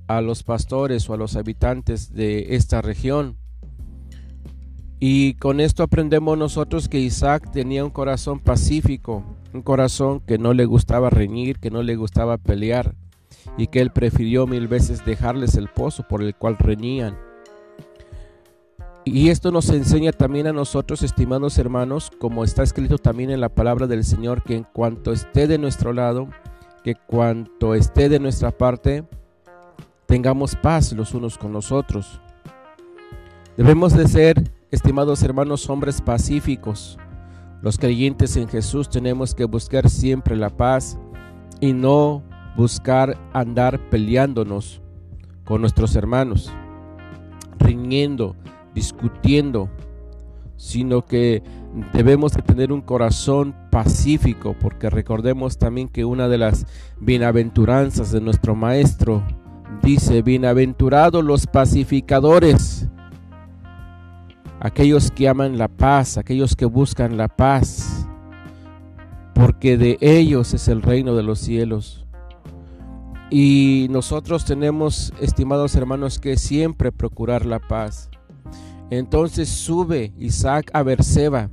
[0.07, 3.37] a los pastores o a los habitantes de esta región.
[4.99, 9.23] Y con esto aprendemos nosotros que Isaac tenía un corazón pacífico,
[9.55, 12.95] un corazón que no le gustaba reñir, que no le gustaba pelear.
[13.57, 17.15] y que él prefirió mil veces dejarles el pozo por el cual reñían.
[19.05, 23.49] Y esto nos enseña también a nosotros, estimados hermanos, como está escrito también en la
[23.49, 26.27] palabra del Señor, que en cuanto esté de nuestro lado,
[26.83, 29.05] que cuanto esté de nuestra parte,
[30.07, 32.19] tengamos paz los unos con los otros.
[33.57, 36.97] Debemos de ser, estimados hermanos, hombres pacíficos.
[37.61, 40.97] Los creyentes en Jesús tenemos que buscar siempre la paz
[41.59, 42.23] y no
[42.55, 44.81] buscar andar peleándonos
[45.45, 46.51] con nuestros hermanos,
[47.59, 48.35] riñendo,
[48.73, 49.69] discutiendo,
[50.57, 51.43] sino que
[51.93, 56.65] debemos de tener un corazón pacífico, porque recordemos también que una de las
[56.99, 59.23] bienaventuranzas de nuestro Maestro
[59.81, 62.87] dice, bienaventurados los pacificadores,
[64.59, 68.07] aquellos que aman la paz, aquellos que buscan la paz,
[69.33, 72.05] porque de ellos es el reino de los cielos.
[73.29, 78.09] Y nosotros tenemos, estimados hermanos, que siempre procurar la paz.
[78.89, 81.49] Entonces sube Isaac a Berseba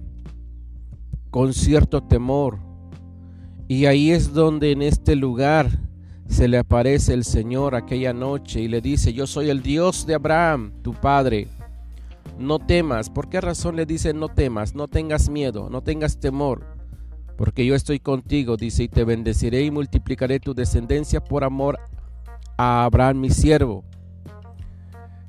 [1.30, 2.58] con cierto temor.
[3.68, 5.80] Y ahí es donde en este lugar
[6.26, 10.14] se le aparece el Señor aquella noche y le dice, yo soy el Dios de
[10.14, 11.48] Abraham, tu padre.
[12.42, 13.08] No temas.
[13.08, 14.74] ¿Por qué razón le dice no temas?
[14.74, 16.66] No tengas miedo, no tengas temor.
[17.36, 21.78] Porque yo estoy contigo, dice, y te bendeciré y multiplicaré tu descendencia por amor
[22.58, 23.84] a Abraham mi siervo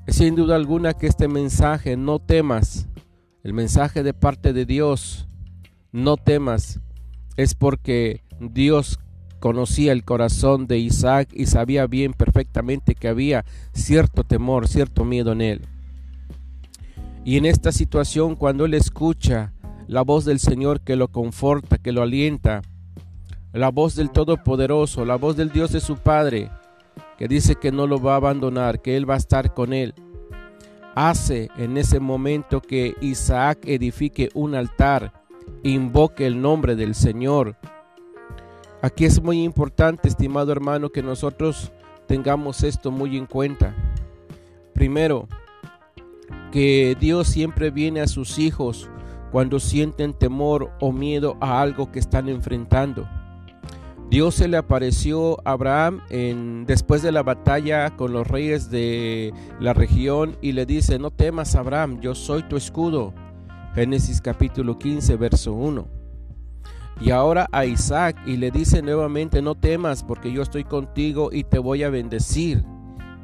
[0.08, 2.88] sin duda alguna que este mensaje, no temas,
[3.44, 5.28] el mensaje de parte de Dios,
[5.92, 6.80] no temas,
[7.38, 9.00] es porque Dios
[9.40, 15.32] conocía el corazón de Isaac y sabía bien perfectamente que había cierto temor, cierto miedo
[15.32, 15.62] en él.
[17.26, 19.54] Y en esta situación, cuando él escucha
[19.88, 22.62] la voz del Señor que lo conforta, que lo alienta,
[23.54, 26.50] la voz del Todopoderoso, la voz del Dios de su Padre,
[27.18, 29.94] que dice que no lo va a abandonar, que Él va a estar con él.
[30.96, 35.14] Hace en ese momento que Isaac edifique un altar,
[35.64, 37.56] invoque el nombre del Señor.
[38.82, 41.72] Aquí es muy importante, estimado hermano, que nosotros
[42.06, 43.74] tengamos esto muy en cuenta.
[44.74, 45.28] Primero,
[46.52, 48.90] que Dios siempre viene a sus hijos
[49.32, 53.08] cuando sienten temor o miedo a algo que están enfrentando.
[54.10, 59.34] Dios se le apareció a Abraham en, después de la batalla con los reyes de
[59.60, 63.14] la región y le dice, no temas Abraham, yo soy tu escudo.
[63.74, 65.88] Génesis capítulo 15, verso 1.
[67.02, 71.44] Y ahora a Isaac y le dice nuevamente, no temas porque yo estoy contigo y
[71.44, 72.64] te voy a bendecir.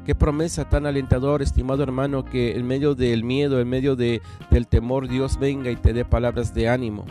[0.04, 4.66] Qué promesa tan alentadora, estimado hermano, que en medio del miedo, en medio de, del
[4.66, 7.04] temor, Dios venga y te dé palabras de ánimo.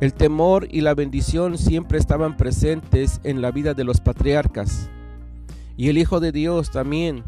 [0.00, 4.90] El temor y la bendición siempre estaban presentes en la vida de los patriarcas.
[5.76, 7.24] Y el Hijo de Dios también.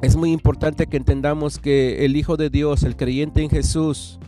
[0.00, 4.18] Es muy importante que entendamos que el Hijo de Dios, el creyente en Jesús,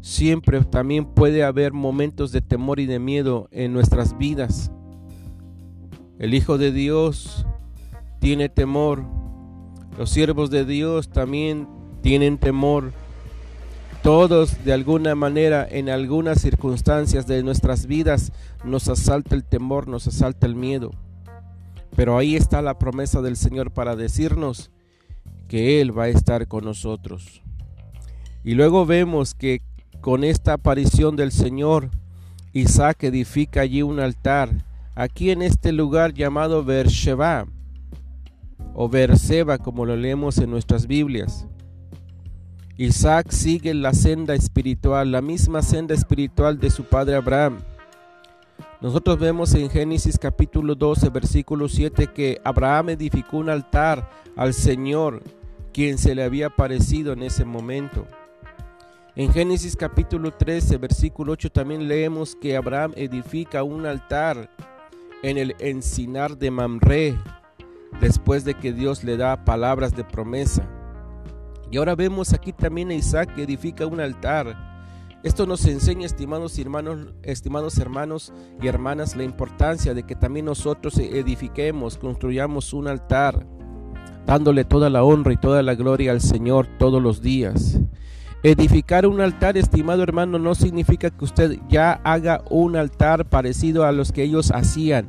[0.00, 4.70] siempre también puede haber momentos de temor y de miedo en nuestras vidas.
[6.22, 7.44] El Hijo de Dios
[8.20, 9.04] tiene temor.
[9.98, 11.66] Los siervos de Dios también
[12.00, 12.92] tienen temor.
[14.04, 18.30] Todos de alguna manera, en algunas circunstancias de nuestras vidas,
[18.64, 20.92] nos asalta el temor, nos asalta el miedo.
[21.96, 24.70] Pero ahí está la promesa del Señor para decirnos
[25.48, 27.42] que Él va a estar con nosotros.
[28.44, 29.60] Y luego vemos que
[30.00, 31.90] con esta aparición del Señor,
[32.52, 34.50] Isaac edifica allí un altar,
[34.94, 37.46] aquí en este lugar llamado Beersheba,
[38.74, 41.46] o Beerseba como lo leemos en nuestras Biblias.
[42.76, 47.58] Isaac sigue la senda espiritual, la misma senda espiritual de su padre Abraham.
[48.80, 55.22] Nosotros vemos en Génesis capítulo 12, versículo 7 que Abraham edificó un altar al Señor,
[55.72, 58.06] quien se le había aparecido en ese momento.
[59.14, 64.48] En Génesis capítulo 13, versículo 8 también leemos que Abraham edifica un altar
[65.22, 67.18] en el encinar de Mamre,
[68.00, 70.68] después de que Dios le da palabras de promesa.
[71.70, 74.72] Y ahora vemos aquí también a Isaac que edifica un altar.
[75.22, 80.98] Esto nos enseña, estimados hermanos, estimados hermanos y hermanas, la importancia de que también nosotros
[80.98, 83.46] edifiquemos, construyamos un altar,
[84.26, 87.78] dándole toda la honra y toda la gloria al Señor todos los días.
[88.44, 93.92] Edificar un altar, estimado hermano, no significa que usted ya haga un altar parecido a
[93.92, 95.08] los que ellos hacían.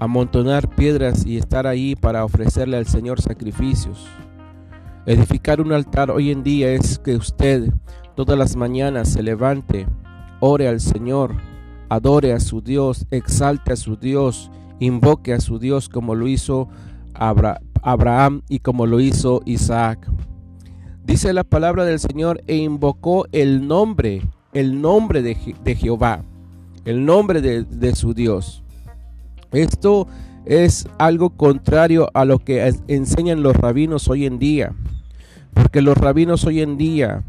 [0.00, 4.04] Amontonar piedras y estar ahí para ofrecerle al Señor sacrificios.
[5.06, 7.72] Edificar un altar hoy en día es que usted
[8.16, 9.86] todas las mañanas se levante,
[10.40, 11.36] ore al Señor,
[11.88, 14.50] adore a su Dios, exalte a su Dios,
[14.80, 16.68] invoque a su Dios como lo hizo
[17.14, 20.10] Abraham y como lo hizo Isaac.
[21.04, 24.22] Dice la palabra del Señor e invocó el nombre,
[24.52, 25.34] el nombre de,
[25.74, 26.22] Jehová,
[26.84, 28.62] el nombre de, de su Dios.
[29.50, 30.06] Esto
[30.44, 34.74] es algo contrario a lo que enseñan los rabinos hoy en día,
[35.54, 37.24] porque los rabinos hoy en día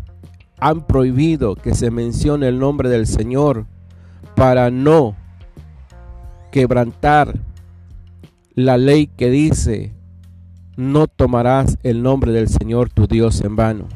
[0.59, 3.65] han prohibido que se mencione el nombre del Señor
[4.35, 5.15] para no
[6.51, 7.39] quebrantar
[8.55, 9.91] la ley que dice,
[10.75, 13.87] no tomarás el nombre del Señor tu Dios en vano.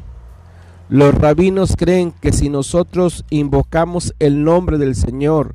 [0.88, 5.54] Los rabinos creen que si nosotros invocamos el nombre del Señor,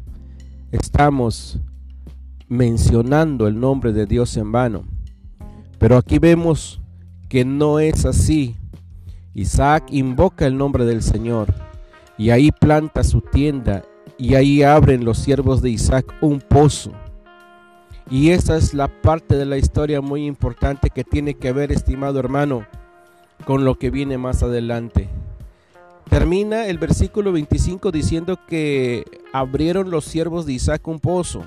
[0.72, 1.60] estamos
[2.48, 4.84] mencionando el nombre de Dios en vano.
[5.80, 6.82] Pero aquí vemos
[7.30, 8.56] que no es así.
[9.34, 11.52] Isaac invoca el nombre del Señor
[12.18, 13.84] y ahí planta su tienda
[14.20, 16.92] y ahí abren los siervos de Isaac un pozo.
[18.10, 22.20] Y esa es la parte de la historia muy importante que tiene que ver, estimado
[22.20, 22.66] hermano,
[23.46, 25.10] con lo que viene más adelante.
[26.10, 31.44] Termina el versículo 25 diciendo que abrieron los siervos de Isaac un pozo.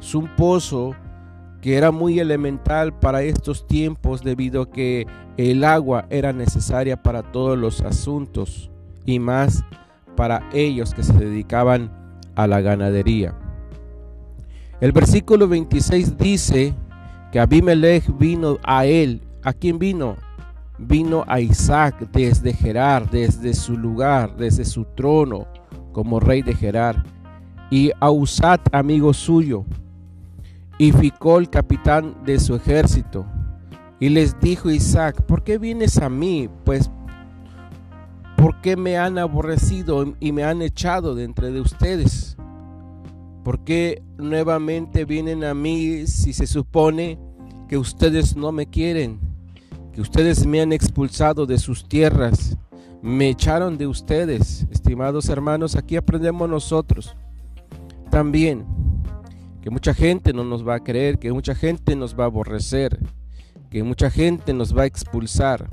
[0.00, 0.94] Es un pozo
[1.60, 5.06] que era muy elemental para estos tiempos debido a que
[5.36, 8.70] el agua era necesaria para todos los asuntos
[9.04, 9.64] y más
[10.16, 11.92] para ellos que se dedicaban
[12.34, 13.34] a la ganadería.
[14.80, 16.72] El versículo 26 dice
[17.32, 19.20] que Abimelech vino a él.
[19.42, 20.16] ¿A quién vino?
[20.78, 25.48] Vino a Isaac desde Gerar, desde su lugar, desde su trono
[25.92, 27.04] como rey de Gerar.
[27.70, 29.64] Y a Usat, amigo suyo,
[30.78, 33.26] y Ficol, capitán de su ejército.
[33.98, 36.48] Y les dijo Isaac, ¿por qué vienes a mí?
[36.64, 36.88] Pues,
[38.36, 42.36] ¿por qué me han aborrecido y me han echado de entre de ustedes?
[43.48, 47.18] ¿Por qué nuevamente vienen a mí si se supone
[47.66, 49.20] que ustedes no me quieren?
[49.94, 52.58] Que ustedes me han expulsado de sus tierras,
[53.00, 54.66] me echaron de ustedes.
[54.70, 57.16] Estimados hermanos, aquí aprendemos nosotros
[58.10, 58.66] también
[59.62, 62.98] que mucha gente no nos va a creer, que mucha gente nos va a aborrecer,
[63.70, 65.70] que mucha gente nos va a expulsar.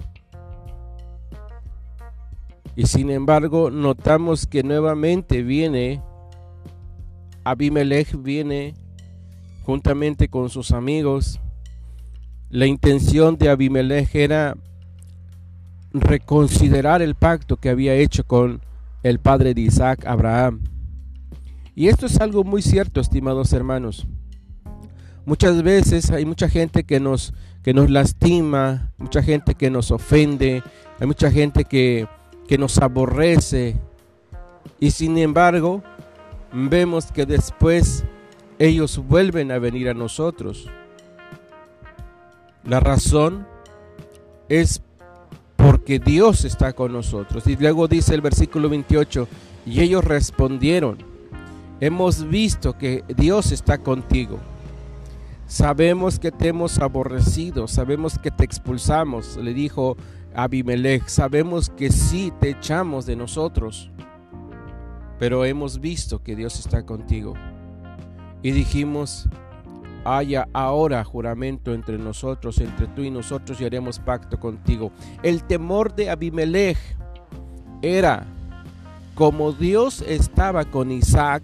[2.73, 6.01] Y sin embargo, notamos que nuevamente viene
[7.45, 8.73] Abimelech viene
[9.63, 11.39] juntamente con sus amigos.
[12.49, 14.57] La intención de Abimelech era
[15.93, 18.61] reconsiderar el pacto que había hecho con
[19.03, 20.61] el padre de Isaac, Abraham.
[21.75, 24.07] Y esto es algo muy cierto, estimados hermanos.
[25.25, 30.63] Muchas veces hay mucha gente que nos, que nos lastima, mucha gente que nos ofende,
[30.99, 32.07] hay mucha gente que,
[32.47, 33.75] que nos aborrece.
[34.79, 35.83] Y sin embargo,
[36.55, 38.05] vemos que después
[38.59, 40.67] ellos vuelven a venir a nosotros.
[42.63, 43.45] La razón
[44.49, 44.81] es
[45.55, 47.45] porque Dios está con nosotros.
[47.47, 49.27] Y luego dice el versículo 28,
[49.65, 50.97] y ellos respondieron,
[51.81, 54.39] Hemos visto que Dios está contigo.
[55.45, 59.97] Sabemos que te hemos aborrecido, sabemos que te expulsamos, le dijo
[60.33, 61.05] Abimelech.
[61.07, 63.91] Sabemos que sí te echamos de nosotros,
[65.19, 67.33] pero hemos visto que Dios está contigo.
[68.41, 69.27] Y dijimos,
[70.03, 74.91] haya ahora juramento entre nosotros, entre tú y nosotros, y haremos pacto contigo.
[75.23, 76.77] El temor de Abimelech
[77.81, 78.25] era,
[79.15, 81.43] como Dios estaba con Isaac,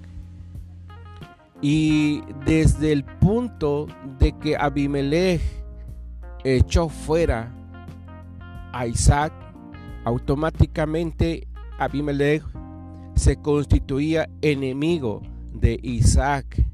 [1.62, 3.88] y desde el punto
[4.20, 5.42] de que Abimelech
[6.44, 7.52] echó fuera
[8.74, 9.32] a Isaac,
[10.06, 11.48] automáticamente
[11.78, 12.44] Abimelech
[13.22, 15.22] se constituía enemigo
[15.54, 16.66] de Isaac.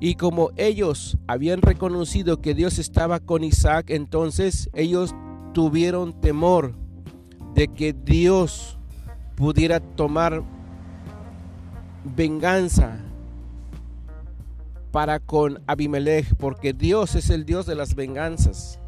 [0.00, 5.14] Y como ellos habían reconocido que Dios estaba con Isaac, entonces ellos
[5.54, 6.74] tuvieron temor
[7.54, 8.78] de que Dios
[9.36, 10.42] pudiera tomar
[12.16, 12.98] venganza
[14.90, 18.80] para con Abimelech, porque Dios es el Dios de las venganzas.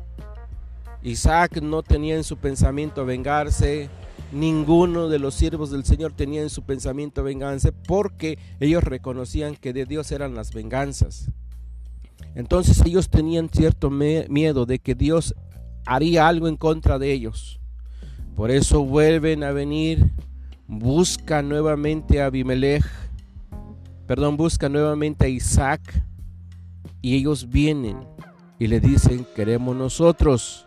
[1.00, 3.88] Isaac no tenía en su pensamiento vengarse,
[4.32, 9.72] ninguno de los siervos del Señor tenía en su pensamiento vengarse, porque ellos reconocían que
[9.72, 11.30] de Dios eran las venganzas.
[12.34, 15.34] Entonces ellos tenían cierto miedo de que Dios
[15.86, 17.60] haría algo en contra de ellos.
[18.36, 20.12] Por eso vuelven a venir,
[20.66, 22.84] buscan nuevamente a Abimelech
[24.08, 26.02] perdón, busca nuevamente a Isaac
[27.02, 27.98] y ellos vienen
[28.58, 30.66] y le dicen, queremos nosotros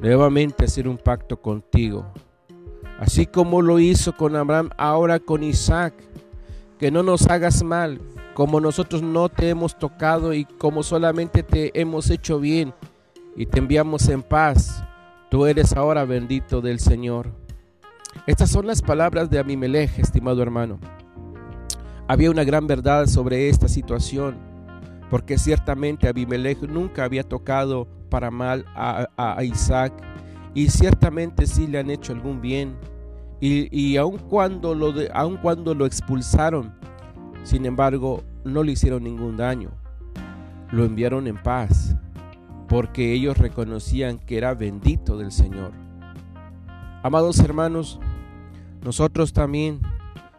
[0.00, 2.10] nuevamente hacer un pacto contigo.
[3.02, 5.92] Así como lo hizo con Abraham, ahora con Isaac.
[6.78, 8.00] que no nos hagas mal,
[8.34, 12.72] como nosotros no te hemos tocado y como solamente te hemos hecho bien
[13.36, 14.84] y te enviamos en paz.
[15.30, 17.32] Tú eres ahora bendito del Señor.
[18.26, 20.78] Estas son las palabras de Abimelech, estimado hermano.
[22.06, 24.36] Había una gran verdad sobre esta situación,
[25.10, 29.92] porque ciertamente Abimelech nunca había tocado para mal a, Isaac
[30.54, 32.91] y ciertamente sí le han hecho algún bien.
[33.44, 36.72] Y, aun, cuando lo aun cuando lo expulsaron,
[37.42, 39.72] sin embargo, no le hicieron ningún daño.
[40.70, 41.96] Lo enviaron en paz,
[42.68, 45.72] porque ellos reconocían que era bendito del Señor.
[47.02, 47.98] Amados hermanos,
[48.84, 49.80] nosotros también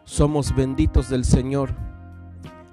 [0.04, 1.74] somos benditos del Señor.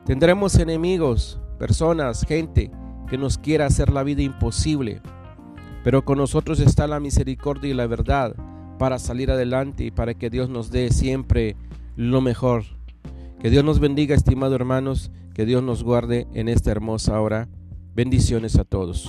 [0.06, 2.72] Tendremos enemigos, personas, gente
[3.10, 5.02] que nos quiera hacer la vida imposible,
[5.84, 8.34] pero con nosotros está la misericordia y la verdad
[8.82, 11.56] para salir adelante y para que Dios nos dé siempre
[11.96, 12.64] lo mejor.
[13.40, 17.48] Que Dios nos bendiga, estimados hermanos, que Dios nos guarde en esta hermosa hora.
[17.94, 19.08] Bendiciones a todos.